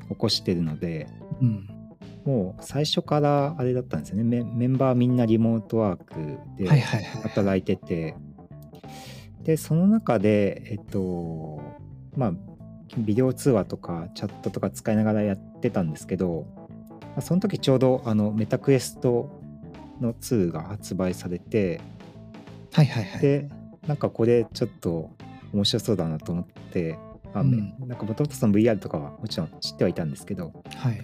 [0.10, 1.08] 起こしてるので
[1.42, 1.79] うん。
[2.26, 7.22] もう最初からあれだったんですよねメメンバーみんなリモートワークではいはいはい。
[7.24, 8.16] 働いてて、
[9.44, 11.62] でその中でえっと
[12.16, 12.34] まあ
[12.98, 16.46] ビデオ通話とかチャットとか使いながらやってたんですけど、
[17.02, 19.42] まあその時ちょうどあのメタクエスト
[20.02, 21.82] の2が発売されて
[22.74, 23.22] はいはいはい。
[23.22, 23.50] で
[23.88, 25.12] なんかこれちょっと
[25.54, 27.00] 面白そうだなと思って
[27.34, 27.74] あうん。
[27.80, 31.02] なんかもともとその VR とかはもちろん知ってはいたんですけどはい。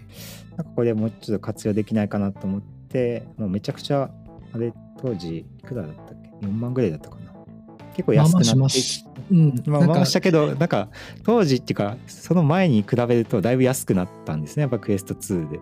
[0.58, 4.10] なんかこれもうちょっと活用できないかなと思ってもうめちゃくちゃ
[4.54, 7.34] あれ当時いくらだったっけ？4万ぐらいだったかな。
[7.96, 9.64] 結構安くなってしましうん。
[9.66, 9.96] まあなんか。
[9.96, 10.90] まあしたけどなんか
[11.24, 14.62] 当時っていうかその前に比べるとだいぶ安くなったんですね。
[14.62, 15.60] やっぱクエスト2で。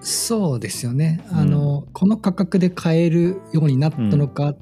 [0.00, 1.22] そうですよね。
[1.30, 1.38] うん。
[1.38, 4.54] あの、この価格で買えるようになったのか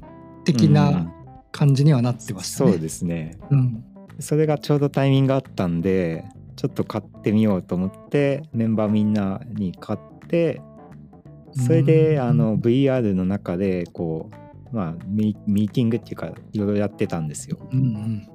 [0.43, 0.73] 的うん。
[0.73, 1.13] な
[1.51, 2.71] 感じにはなってましたね。
[2.71, 3.37] そうですね。
[3.49, 3.83] うん。
[4.19, 10.61] それがちょうどタイミングがあったんでちょっと買ってみようと思ってメンバーみんなに買って
[11.53, 11.85] それうん。
[11.85, 14.29] であの VR の中でこ
[14.71, 17.57] うまあミミーティングっていうかいろいろやってたんですよ。
[17.71, 18.27] うんうん。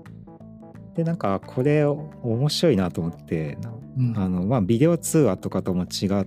[0.95, 3.59] でなんかこれ面白いなと思って
[3.99, 4.14] うん。
[4.16, 6.26] あのまあビデオ通話とかとも違っ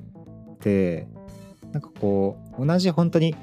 [0.60, 1.08] て
[1.72, 3.36] なんかこう同じ本当に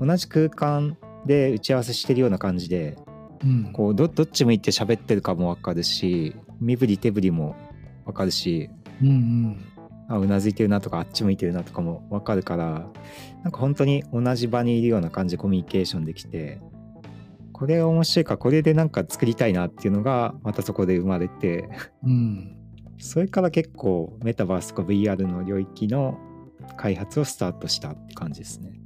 [0.00, 2.96] 同じ空間で打ち合わせしてるような感じで
[3.44, 7.56] うんこうどどっち向いて喋ってるかも分かるし身振り手振りも
[8.04, 8.70] 分かるし
[9.02, 9.64] うんうん。
[10.08, 12.86] あうなずいてるなとかあっち向いてるなとかも分かるから
[13.42, 16.60] なんか本当に同じ場にいるような感じでコミュニケーションできて
[17.52, 21.68] これが面白いからこれでなんか作りたいなっていうのがまたそこで生まれて
[22.04, 22.52] うん。
[22.98, 26.18] それから結構メタバースとか VR の領域の
[26.78, 28.80] 開発をスタートしたって感じですね。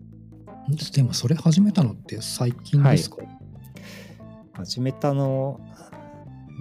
[0.93, 3.17] でもそれ始めたのって最近ですか、
[4.61, 5.59] 始めたの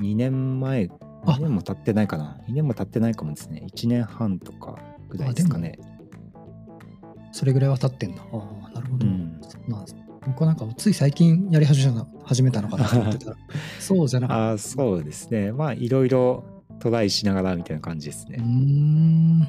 [0.02, 0.90] 2年前
[1.26, 1.34] あ。
[1.34, 2.40] 2年も経ってないかな。
[2.48, 3.66] 2年も経ってないかもですね。
[3.74, 4.80] 1年半とか
[5.10, 5.78] ぐらいですかね。
[7.32, 8.22] それぐらいは経ってんだ。
[8.32, 9.06] ああ、なるほど。
[9.06, 9.38] うん。
[9.42, 9.96] そうなんです。
[10.26, 11.88] 僕はなんかつい最近やり始
[12.44, 13.38] めたのかなと思ってたら、
[13.80, 14.44] そうじゃなかった。
[14.50, 15.52] ああそうですね。
[15.52, 16.44] まあいろいろ
[16.80, 19.40] トライしながらみたいな感じですうーね、ん。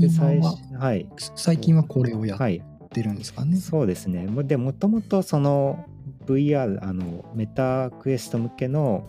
[0.00, 1.08] で最は初はい。
[1.36, 3.56] 最近はこれをやっはいてるんですかね。
[3.56, 4.26] そうですね。
[4.26, 5.84] もでもともとその
[6.26, 9.04] VR あのメタクエスト向けの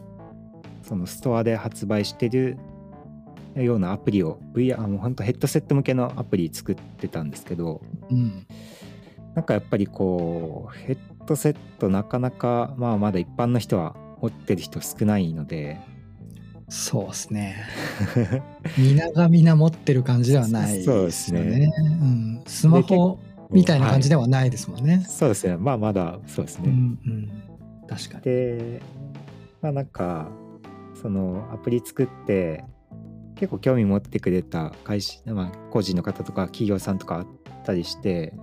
[0.83, 2.57] そのストアで発売してる
[3.55, 8.45] ようなアプリを VR あの本当ヘッドセット向けのアプリ作ってたんですけどうん。
[9.35, 10.97] なんかやっぱりこうヘッ
[11.27, 15.79] ドセットなかなかまあまだ一般の人は持ってる人少ないので
[16.69, 17.63] そうですね。
[18.77, 21.71] 皆が皆持ってる感じではないそうでですね。
[22.01, 23.19] うん、スマホ
[23.51, 25.05] みたいな感じではないですもんね。
[25.07, 25.57] そうですね。
[25.57, 28.23] まあまだそうですね、うんうん、確かに。
[28.23, 28.81] で
[29.61, 30.29] まあなんか
[31.01, 32.63] そのアプリ作って
[33.35, 37.27] 結構興味持ってくれた会社、まあ、個人の方とか企業さんとかあっ
[37.63, 38.33] たりして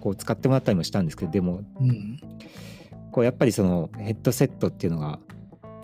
[0.00, 2.20] こう使ってもらったりもしたんですけどでもうん。
[3.10, 5.18] こうやっぱりそのヘッドセットっていうのが、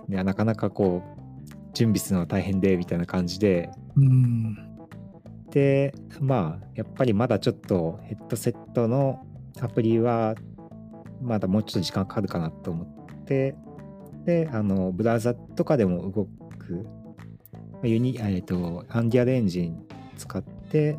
[0.09, 4.74] ね、なかなかこう準備するのが大変でみたいな感じでうん
[5.55, 9.25] でまあやっぱりまだちょっとヘッドセットの
[9.61, 10.35] アプリは
[11.23, 12.85] まだもうちょっと時間かかるかなと思
[13.23, 13.55] って
[14.25, 16.25] であのブラウザとかでも動
[16.59, 16.85] く
[17.85, 19.87] ユニえっとアンディアルエンジン
[20.17, 20.99] 使って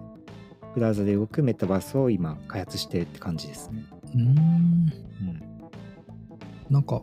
[0.73, 3.83] ブラウザで動くメタバースを今開発してって感じですね。
[4.13, 4.21] うん。
[4.21, 5.41] うん、
[6.69, 7.01] なんか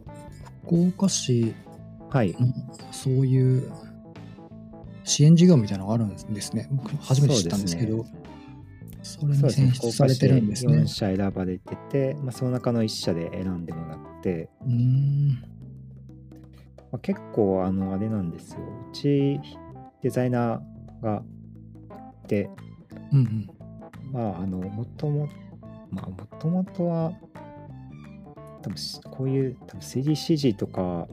[0.64, 1.54] 福岡市
[2.08, 2.34] はい。
[2.38, 2.48] の
[2.92, 3.72] そういう
[5.04, 6.68] 支援事業みたいなのがあるんですね。
[6.70, 8.04] 僕初めて知ったんですけど、
[9.02, 10.78] それに選出されてるんですね。
[10.78, 10.86] 4。
[10.86, 15.28] 社選ばれてて、まあ、その中の1社で選んでもらって、うん。
[16.92, 18.60] まあ、結構あのあれなんですよ。
[18.60, 19.40] うち
[20.02, 21.22] デザイナーが
[22.24, 22.50] いて
[23.12, 23.50] うんうん。
[24.12, 25.28] まああのもとも
[25.90, 27.12] まあもともとは
[28.62, 31.08] 多分しこういう多分 3DCG とか、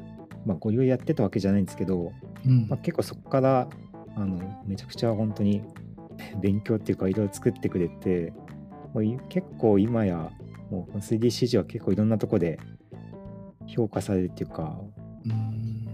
[0.45, 2.11] まあ、ご利用やってたわけじゃないんですけど、
[2.45, 2.67] うん。
[2.67, 3.67] まあ、結構そこから
[4.15, 5.61] あのめちゃくちゃ本当に
[6.41, 8.33] 勉強っていうかいろいろ作ってくれて
[8.93, 10.31] もうい結構今や
[10.69, 12.59] もうこの 3DCG は結構いろんなとこで
[13.67, 14.79] 評価されるっていうか。
[15.25, 15.85] うん。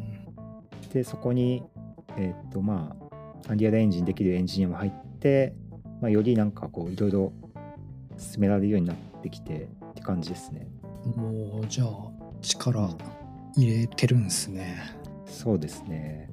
[0.94, 1.64] でそこに
[2.18, 2.96] えーっとま
[3.46, 5.54] あアンリアルエンジンできるエンジニアも入って、
[6.02, 7.34] まあ、よりなんかこういろいろ
[8.18, 10.68] 進められるようになってきてって感じですね。
[11.16, 11.90] もうじゃあ
[12.42, 12.90] 力
[13.56, 14.78] 入れてるんですね。
[15.26, 16.30] そうですね。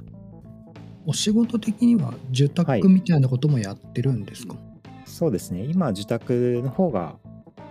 [1.07, 4.55] お仕事的には住はい宅みたいなこともやってるんですか、
[5.05, 5.65] そうですね。
[5.65, 7.17] 今自宅の方が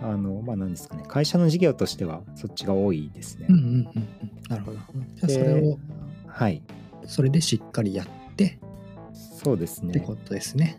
[0.02, 1.04] あのまあ何ですかね。
[1.08, 4.08] 会社の事業としてはそっちが多いですね、うん、うんうんうん。
[4.48, 4.78] なるほど。
[5.14, 5.78] じゃあそれを
[6.26, 6.62] はい。
[7.06, 8.06] それでしっかりやっ
[8.36, 8.58] て
[9.12, 9.90] そうですね。
[9.90, 10.76] ってことですね。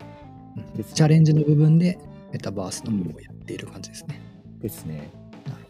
[0.94, 1.98] チャレンジの部分で
[2.32, 4.20] メタバースの部分をやっている感じですね。
[4.60, 5.10] ですね。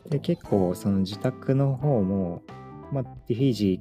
[0.08, 2.42] で結構その自宅の方も、
[2.92, 3.80] まあ、ディフィージ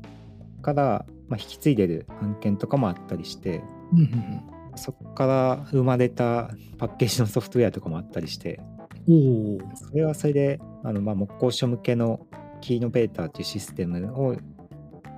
[0.64, 3.62] から、まあ、引き継いでる案件とかもあったりして
[3.94, 4.42] うんうん
[4.76, 6.50] そこから生まれた
[6.80, 8.60] パッケージのソフトウェアとかもあったりして
[9.08, 9.18] うん、お
[9.58, 9.76] お。
[9.76, 12.26] それはそれであの、まあ、木工所向けの
[12.60, 14.36] キーノベーターっていうシステムを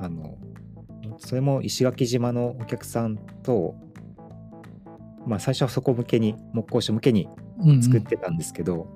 [0.01, 0.37] あの
[1.19, 3.75] それも石垣島のお客さんと、
[5.25, 7.29] まあ、最初はそこ向けに木工所向けに
[7.59, 8.87] うんうん作ってたんですけど、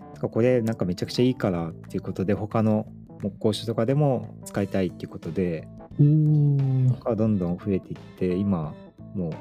[0.00, 2.86] なんかこれなんかめちゃくちゃいいからっていうことで他の
[3.22, 5.66] 木工所とかでも使いたいっていうことで
[6.00, 7.04] おお。
[7.04, 8.74] がどんどん増えていって今
[9.14, 9.32] もう、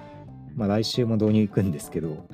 [0.55, 2.25] まあ、来週も導入行くんですけど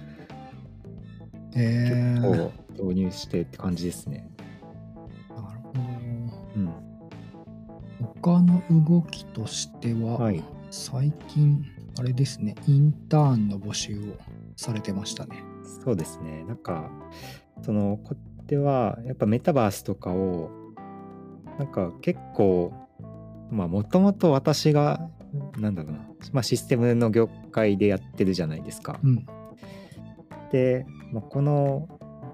[1.56, 4.30] えー、結構導入してって感じですね。
[5.30, 5.80] なるほど。
[6.56, 6.74] うん、
[8.22, 11.66] 他の動きとしては、はい最近
[11.98, 14.04] あれですねインターンの募集を
[14.56, 15.42] されてましたね。
[15.84, 16.92] そうですねなんか
[17.62, 20.50] そのこではやっぱメタバースとかを
[21.58, 22.74] なんか結構
[23.50, 25.10] まあもともと私が
[25.58, 26.00] なんだろうな、
[26.32, 29.00] まあ、システムの業界でやってるじゃないですか。
[29.04, 29.26] うん。
[30.52, 31.88] で、まあ、この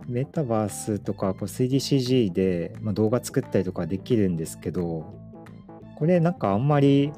[0.08, 5.06] メタバースとかこう 3DCG で、まあ、動画作ったりとかできるんですけど
[5.96, 7.12] これなんかあんまり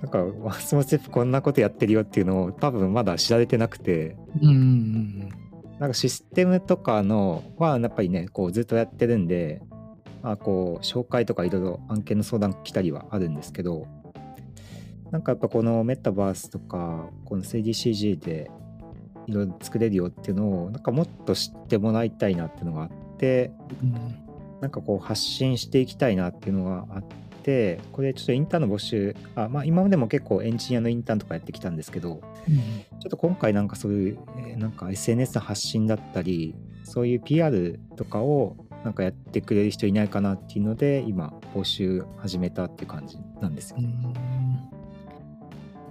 [0.00, 4.16] なんかワンスモステップこんなことやってるよっていうのを多分まだ知られてなくて。
[4.40, 5.28] うんうん。
[5.78, 9.62] なんかシステムとかのはやっぱりねこうずっとやってるんで、
[10.22, 13.86] まあ、こう紹介とかいろいろ案件の相談来たりはあるんですけど
[15.10, 18.50] なんかやっぱこのメタバースとかこの 3DCG で
[19.26, 23.52] いろいろ作れるよっていうのをなんかもっと知ってもらいたいなっていうのがあって
[23.82, 24.24] うん
[24.60, 27.04] なんかこう発信していきたいなっていうのがあっ
[27.42, 32.56] てこれちょっとインターンの募集あまあ今までも結構エンジニアのインターンとかやってきたんですけどうん。
[33.00, 43.88] ちょっと今回なんかそういう、えーなんか SNS の発信だったり、そういう PR とかをなんかやってくれる人いないかなっていうので、今募集始めたっていう感じなんですようね。
[43.88, 44.12] ん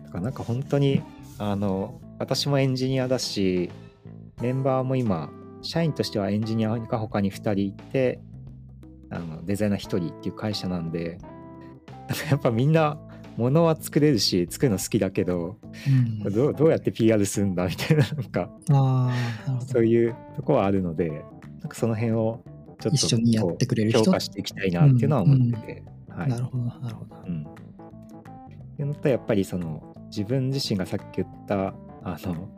[0.05, 1.01] だからなんか本当に、
[1.37, 3.69] あの、私もエンジニアだし、
[4.41, 5.29] メンバーも今、
[5.61, 8.19] 社員としてはエンジニアが他に2人いて、
[9.09, 11.17] あのデザイナー1人っていう会社なんで、
[12.07, 12.97] なんかやっぱみんな
[13.37, 15.57] 物は作れるし、作るの好きだけど、
[15.87, 18.49] うんどうどうやって PR するんだみたいな、なんか、
[19.65, 22.43] そういうとこはあるので、なんかその辺を
[22.91, 26.29] ちょっと一緒にやってくれる人こう強化していきたいなっていうのは思ってて、はい。
[26.29, 27.15] なるほどなるほど。
[27.27, 27.43] うん。
[27.43, 31.73] っていうのとやっぱりその自分自身がさっき言った
[32.03, 32.49] あの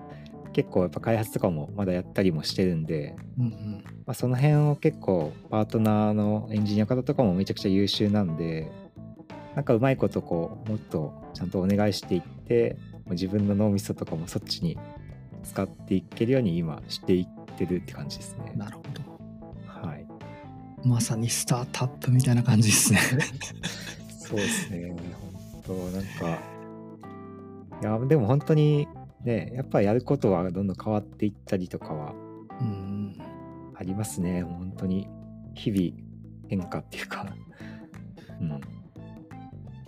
[0.54, 8.72] 結構やっぱ開発とかもまだやったりもしてるんで、うんうんまあ、その辺を結構パートナーのエンジニア方とかもめちゃくちゃ優秀なんで
[9.56, 14.78] なんかうまいことこうもっとちゃんとお願いしていってもう自分の脳みそとかもそっちに
[15.44, 18.54] 使っていけるように今していってるって感じですね。
[18.56, 19.09] なるほどはい、
[20.84, 23.00] まさにスタートアップみたいな感じですね。
[24.10, 24.96] そうですね
[25.64, 26.40] 本当なんか
[27.82, 28.88] いやでも本当に
[29.24, 32.14] ねやっぱやることはどんどん変わっていったりとかは
[32.62, 33.18] うん
[33.76, 34.44] ありますね。
[34.44, 35.08] 本当に
[35.56, 35.92] 日々
[36.48, 37.26] 変化っていうか。
[38.42, 38.62] うん。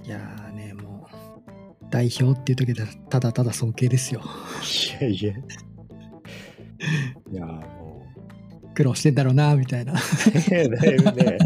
[0.04, 4.22] いやーねもう代表っていう時でただただ尊敬ですよ。
[5.02, 5.34] いやいや。
[7.32, 7.62] いや、も
[8.82, 9.98] 苦労してんだろうなみたいなう、
[10.52, 10.60] だ
[10.92, 11.38] いぶね、や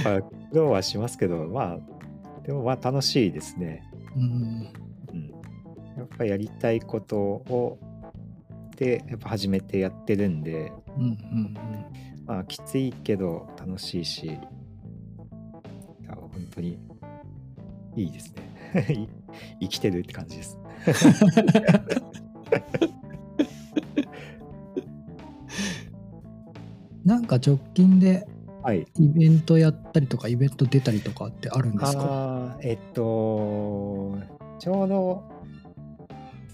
[0.00, 1.78] っぱ苦労はしますけど、まあ、
[2.46, 3.86] でもまあ楽しいですね。
[4.16, 4.72] うん
[5.12, 5.28] うん。
[5.98, 7.78] やっぱやりたいことを、
[8.76, 11.54] で、やっぱ始めてやってるんで、うんうん
[12.26, 14.38] まあきついけど楽しいし、いや
[16.14, 16.78] 本当に
[17.96, 18.34] いいです
[18.74, 18.86] ね。
[19.60, 20.58] い生きてるって感じです。
[27.04, 28.26] なんか直近で
[28.62, 28.86] はい。
[28.98, 32.58] イベントやったりとかイベント出たりとかってあるんですか？
[32.60, 34.18] えっと、
[34.58, 35.24] ちょうど、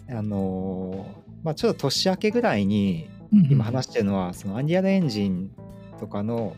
[0.08, 3.08] あのーまあ、ちょっと年明けぐらいに、
[3.50, 5.50] 今話してるのは、そのアンリアルエンジン
[5.98, 6.54] とかの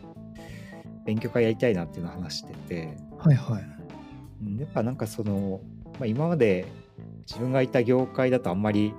[1.07, 3.63] 勉強会やりたいなっていうのを話してて、はいはい。
[4.43, 5.61] うんやっぱなんかその、
[5.93, 6.67] まあ、今まで
[7.27, 8.93] 自分がいた業界だとあんまり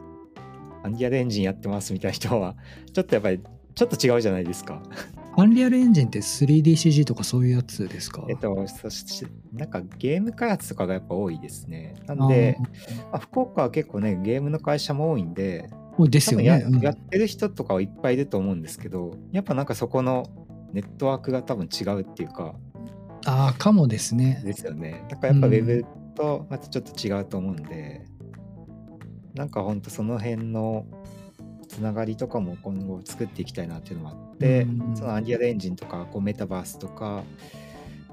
[0.83, 2.57] アンリアルエンジンやってますみたいな人は、
[2.93, 3.41] ちょっとやっぱり
[3.75, 4.83] ちょっと違うじゃないですか。
[5.37, 8.25] アンリアルエンジンって 3DCG とかそういうやつですか？
[8.29, 11.95] えっと、そして、なんかゲーム開発とかがやっぱ多いですね。
[12.07, 12.59] なんで、
[13.13, 16.65] まあ、福岡は結構ね、ゲームの会社も多いんで、多いですよ多分やね。
[16.65, 20.27] うんやってる人とかはいっぱいいると思うんですけど、やっぱなんかそこの
[20.73, 22.55] ネットワークが多分違うっていうか、
[23.25, 24.43] ああ、かもですね。
[24.45, 25.05] ですよね。
[25.09, 25.85] だからやっぱウうんェブ
[26.17, 28.05] とまたちょっと違うと思うんで、
[29.35, 30.87] なんかほんとその辺の
[31.71, 37.23] つながりとかも今後作っていきたいなっていうのもあって、うんそのアンリアルエンジンとかこうメタバースとか、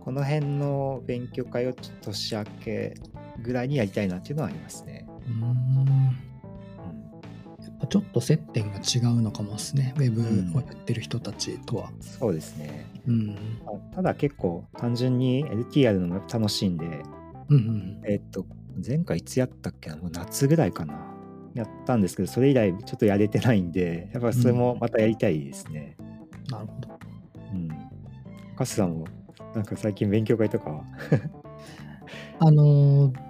[0.05, 2.93] この辺の勉強会をちょっと年明け
[3.41, 5.07] ぐらいにやりたいなっていうのはありますね。
[5.25, 6.17] うーんうん
[7.59, 9.93] やっぱちょっと接点が違うのかもですね。
[9.97, 10.21] ウェブ
[10.57, 11.91] をやってる人たちとは。
[11.99, 12.85] そうですね。
[13.07, 13.27] うん。
[13.65, 16.85] まあただ結構単純に LT やるのも楽しいんで、
[17.49, 18.01] うんうん。
[18.05, 18.45] えっと、
[18.87, 19.97] 前回いつやったっけな？
[19.97, 21.16] もう夏ぐらいかな。
[21.57, 25.95] やったんですけど、それ以来ちょっとやれてないんで、やっぱそれもまたやりたいですね。
[26.49, 26.99] なるほど。
[27.53, 27.69] うん。
[28.55, 29.05] カスさんも、
[29.55, 30.83] なんか最近勉強会とかは？
[32.39, 33.27] あのー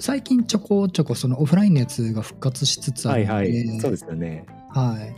[0.00, 3.44] 最近ちょこちょこそのオフラインのやつが復活しつつあはいるので、は
[3.76, 3.80] い。
[3.80, 4.44] そうですよね。
[4.70, 5.14] はい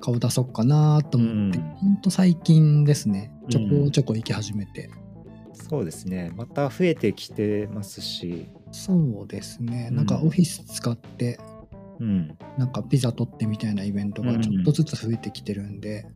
[0.00, 4.88] 顔出そうかなと思って、うんほんと最近ですね、ちょうんこちょこ行き始めて。
[5.52, 6.32] そうですね。
[6.36, 11.38] また増えてきてますし、そうですね、うんなんかオフィス使って、
[12.00, 12.36] うん。
[12.58, 16.06] なんかピザ取ってみたいなイベントがちょっとずつ増えてきてるんで、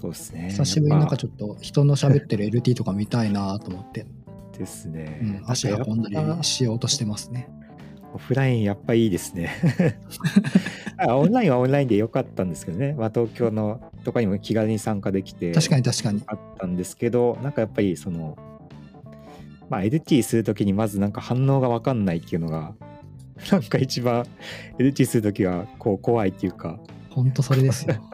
[0.00, 0.48] そうですね。
[0.50, 4.06] 久しぶりになんかちょっと人の喋ってる LT とか見たいなと思って、
[4.56, 5.20] とですね。
[5.44, 7.48] うん、足運んだりしようとしてますね。
[8.14, 9.50] オフラインやっぱいいですね。
[10.96, 12.94] あオンラインはオンラインで良かったんですけどね。
[12.94, 15.52] まあ、東京のとかにも気軽に参加できて。
[15.52, 16.22] 確かに確かに。
[16.26, 18.38] あったんですけど、なんかやっぱりその、
[19.68, 22.74] まあ、LT するときにまずなんか反応が分かんないっていうのが、
[23.52, 24.24] なんか一番
[24.78, 26.78] LT するときはこう怖いっていうか、
[27.10, 27.96] ほんとそれですよ。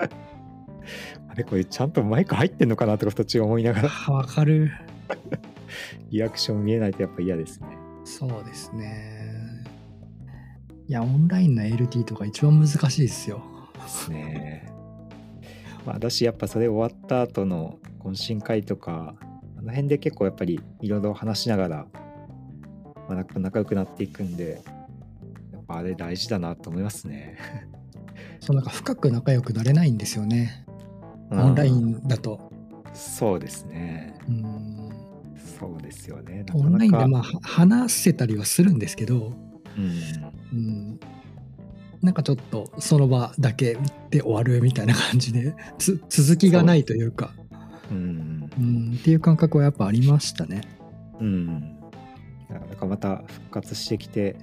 [1.28, 4.70] あれこれちゃんとマイク入ってんのかなとか途中思いながら、わかる。
[6.10, 7.68] リアクション見えないとやっぱ嫌ですね。
[8.04, 9.64] そうですね。
[10.88, 13.42] いや、オンラインの LT とか一番難しいですよ。
[13.74, 14.70] ですね。
[15.86, 19.14] まあ、だしやっぱそれ終わった後の懇親会とか、
[19.56, 21.86] あの辺で結構やっぱりいろいろ話しながら、
[23.08, 24.60] まあ、仲仲良くなっていくんで、
[25.66, 27.38] ぱあれ大事だなと思いますね。
[28.40, 30.66] そうなんか深く仲良くなれないんですよね。
[31.30, 32.52] オンライうんンだと。
[32.94, 34.14] そうですね。
[34.28, 34.82] うん
[35.58, 36.44] そうですよね。
[36.44, 39.32] なオンラインでかなかまあは話せたりはするんですけど、
[39.76, 41.00] うん、うん、
[42.02, 43.78] なんかちょっとその場だけ
[44.10, 47.32] で終わるみたいな感じでつ続きがないというか
[47.90, 50.62] うん、うん、っていう感覚はやっぱありましたね。
[51.20, 51.78] うん。
[52.50, 54.36] だからまた復活してきて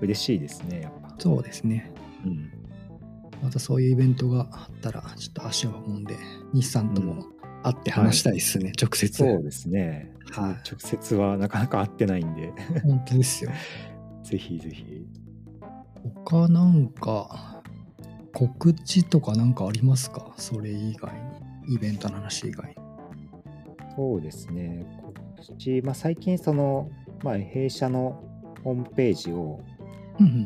[0.00, 1.14] 嬉しいですね、やっぱ。
[1.18, 1.92] そうですね。
[2.24, 2.50] うん、
[3.42, 6.16] またそういうイベントがあったらちょっと足を運んで
[6.52, 7.24] 日産とも
[7.62, 9.12] 会って話したいですね、直接。
[9.16, 10.12] そうですね。
[10.30, 13.50] はい直接はなかなか会ってないんで、本当ですよ。
[14.22, 15.06] ぜひぜひ。
[16.24, 17.62] 他なんか
[18.32, 20.32] 告知とかなんかありますか？
[20.36, 21.74] それ以外に。
[21.74, 22.74] イベントの話以外に。
[23.94, 24.86] そうですね。
[25.36, 26.90] 告知、まあ、最近その、
[27.22, 28.24] まあ、弊社の
[28.64, 29.60] ホームページを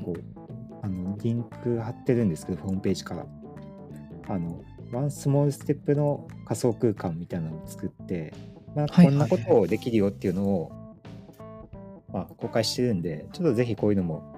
[0.04, 0.34] こう
[0.82, 3.26] あのリンク貼ってるんですけど、ホームページから。
[4.26, 4.62] あの、
[4.92, 8.32] ワンスモールステップの仮想空間みたいなのを作って、
[8.74, 10.72] まあ、はいこんなことをできるよっていうのを、
[12.12, 14.34] まあ、公開してるんで、ちょっとぜひこういうのも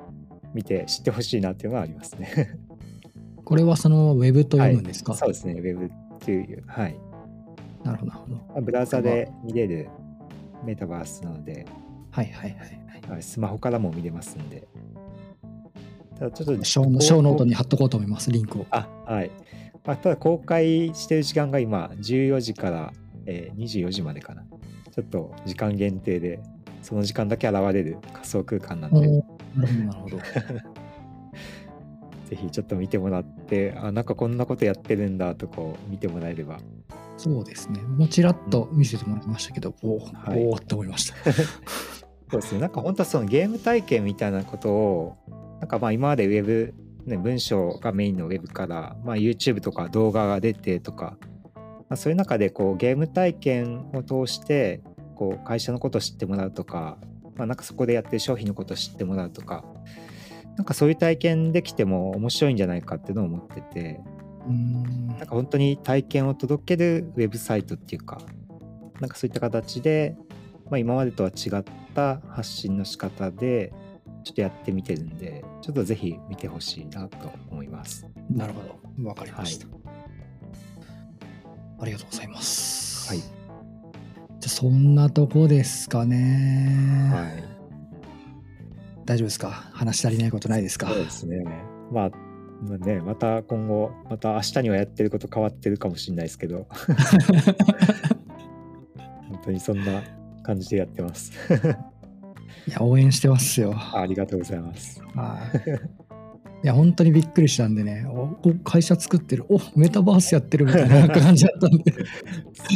[0.55, 2.59] 見て知ってほしいなっていうのがありますね。
[3.45, 6.97] これはそのウェブと読むんですか、そうですね、ウェブっていう、はい。
[7.85, 8.37] なるほど、なるほど。
[8.37, 9.89] まあブラウザで見れる
[10.65, 11.67] メタバースなので、
[12.11, 13.11] はいはいはいはい。
[13.11, 14.67] はいスマホからも見れますんで。
[16.19, 18.67] ただちょっとショーノショートに貼っとこうと思います、リンクを。
[18.71, 19.31] あ、はい。
[19.85, 22.93] まあ、ただ公開してる時間が今14時から、
[23.27, 24.45] えー24時までかな。
[24.95, 26.41] ちょっと時間限定で、
[26.83, 30.19] その時間だけ現れる仮想空間なんで、なるほど。
[32.27, 36.59] ぜひちょっと見てもらって、あ、なんかこんなことやってるんだとかを見てもらえれば。
[37.17, 37.81] そうですね。
[37.81, 41.33] もうちらっと見せてもらいましたけど、おーはいおーって思いました。
[41.33, 42.61] そうですね。
[42.61, 45.17] なんか本当はそのゲーム体験みたいなことを、
[45.61, 46.75] なんかまあ今までウェブ、
[47.07, 51.17] ね、文章がメインのウェブから、まあ、YouTube とか動画が出てとか、
[51.55, 54.83] まあ、そういう中でこうゲーム体験を通して
[55.15, 56.99] こう会社のことを知ってもらうとか、
[57.37, 59.65] まあ、なんかそこでやってる商品のことを知ってもらうとか、
[60.57, 64.01] なんかそういう体験できても面白いんじゃないかっていうのを思ってて、
[64.47, 65.07] うーん。
[65.09, 68.21] なんか本当に体験を届けるウェブサイトっていうか、
[69.01, 70.17] なんかそういった形で、
[70.71, 73.73] まあ、今までとは違った発信の仕方で、
[74.27, 78.05] ちょっとやってみてるんで、ちょっとぜひ見てほしいなと思います。
[78.29, 79.09] なるほど。
[79.09, 79.69] わかりました。
[81.79, 83.09] ありがとうございます。
[83.09, 83.19] はい。
[83.19, 83.29] じゃ
[84.47, 87.09] あそんなとこですかね。
[87.15, 87.45] はい。
[89.05, 89.49] 大丈夫ですか？
[89.73, 90.89] 話し足りないことないですか？
[90.89, 91.45] そうですね。
[91.93, 92.11] まあ、
[92.69, 96.67] まあね、また今後、また明日にはやってること変わってるかもしれないですけど、
[99.31, 100.03] 本当にそんな
[100.43, 101.31] 感じでやってます。
[102.69, 103.75] いや、応援してますよ。
[103.95, 105.01] ありがとうございます。
[105.15, 106.65] はい。
[106.65, 111.93] いや、本当にびっくりしたんでね、おお会社作ってる、おメタバースやってるみたいな感じだったんで。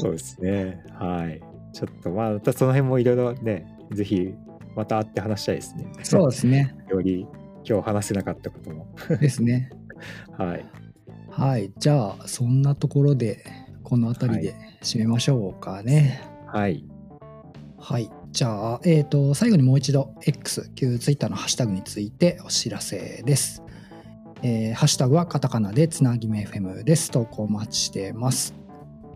[0.01, 0.85] そうですね。
[0.93, 1.41] はい。
[1.73, 4.35] ちょっとまあ、またその辺もいろいろね、ぜひ
[4.77, 5.87] また会って話したいですね。
[6.03, 6.77] そうですね。
[6.89, 7.27] より
[7.69, 8.95] 今日話せなかったことも。
[9.21, 9.71] ですね。
[10.39, 10.65] はい。
[11.31, 11.73] はい。
[11.79, 13.45] じゃあ、そんなところで、
[13.83, 16.21] この辺りで締めましょうかね。
[16.47, 16.85] はい。
[17.79, 18.11] はい。
[18.33, 23.63] じゃあ、えっ、と、最後にもう一度、X、旧 Twitter のハッシュタグについてお知らせです。
[24.43, 27.11] えーハッシュタグはカタカナでつなぎめ FM です。
[27.11, 28.55] 投稿お待ちしています。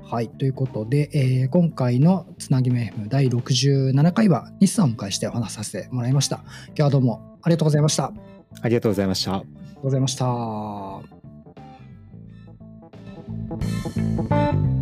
[0.02, 0.28] はい。
[0.28, 6.42] ということで、えー今回のつなぎめ FM 第67回は、日産をお迎えしてお話しさせてもらいました。
[6.68, 8.06] 今日はどうもありがとうございました。
[8.06, 8.20] あり
[8.62, 9.32] ありがとうございました。
[9.32, 9.46] がと
[9.80, 10.16] うございまし
[14.68, 14.73] た。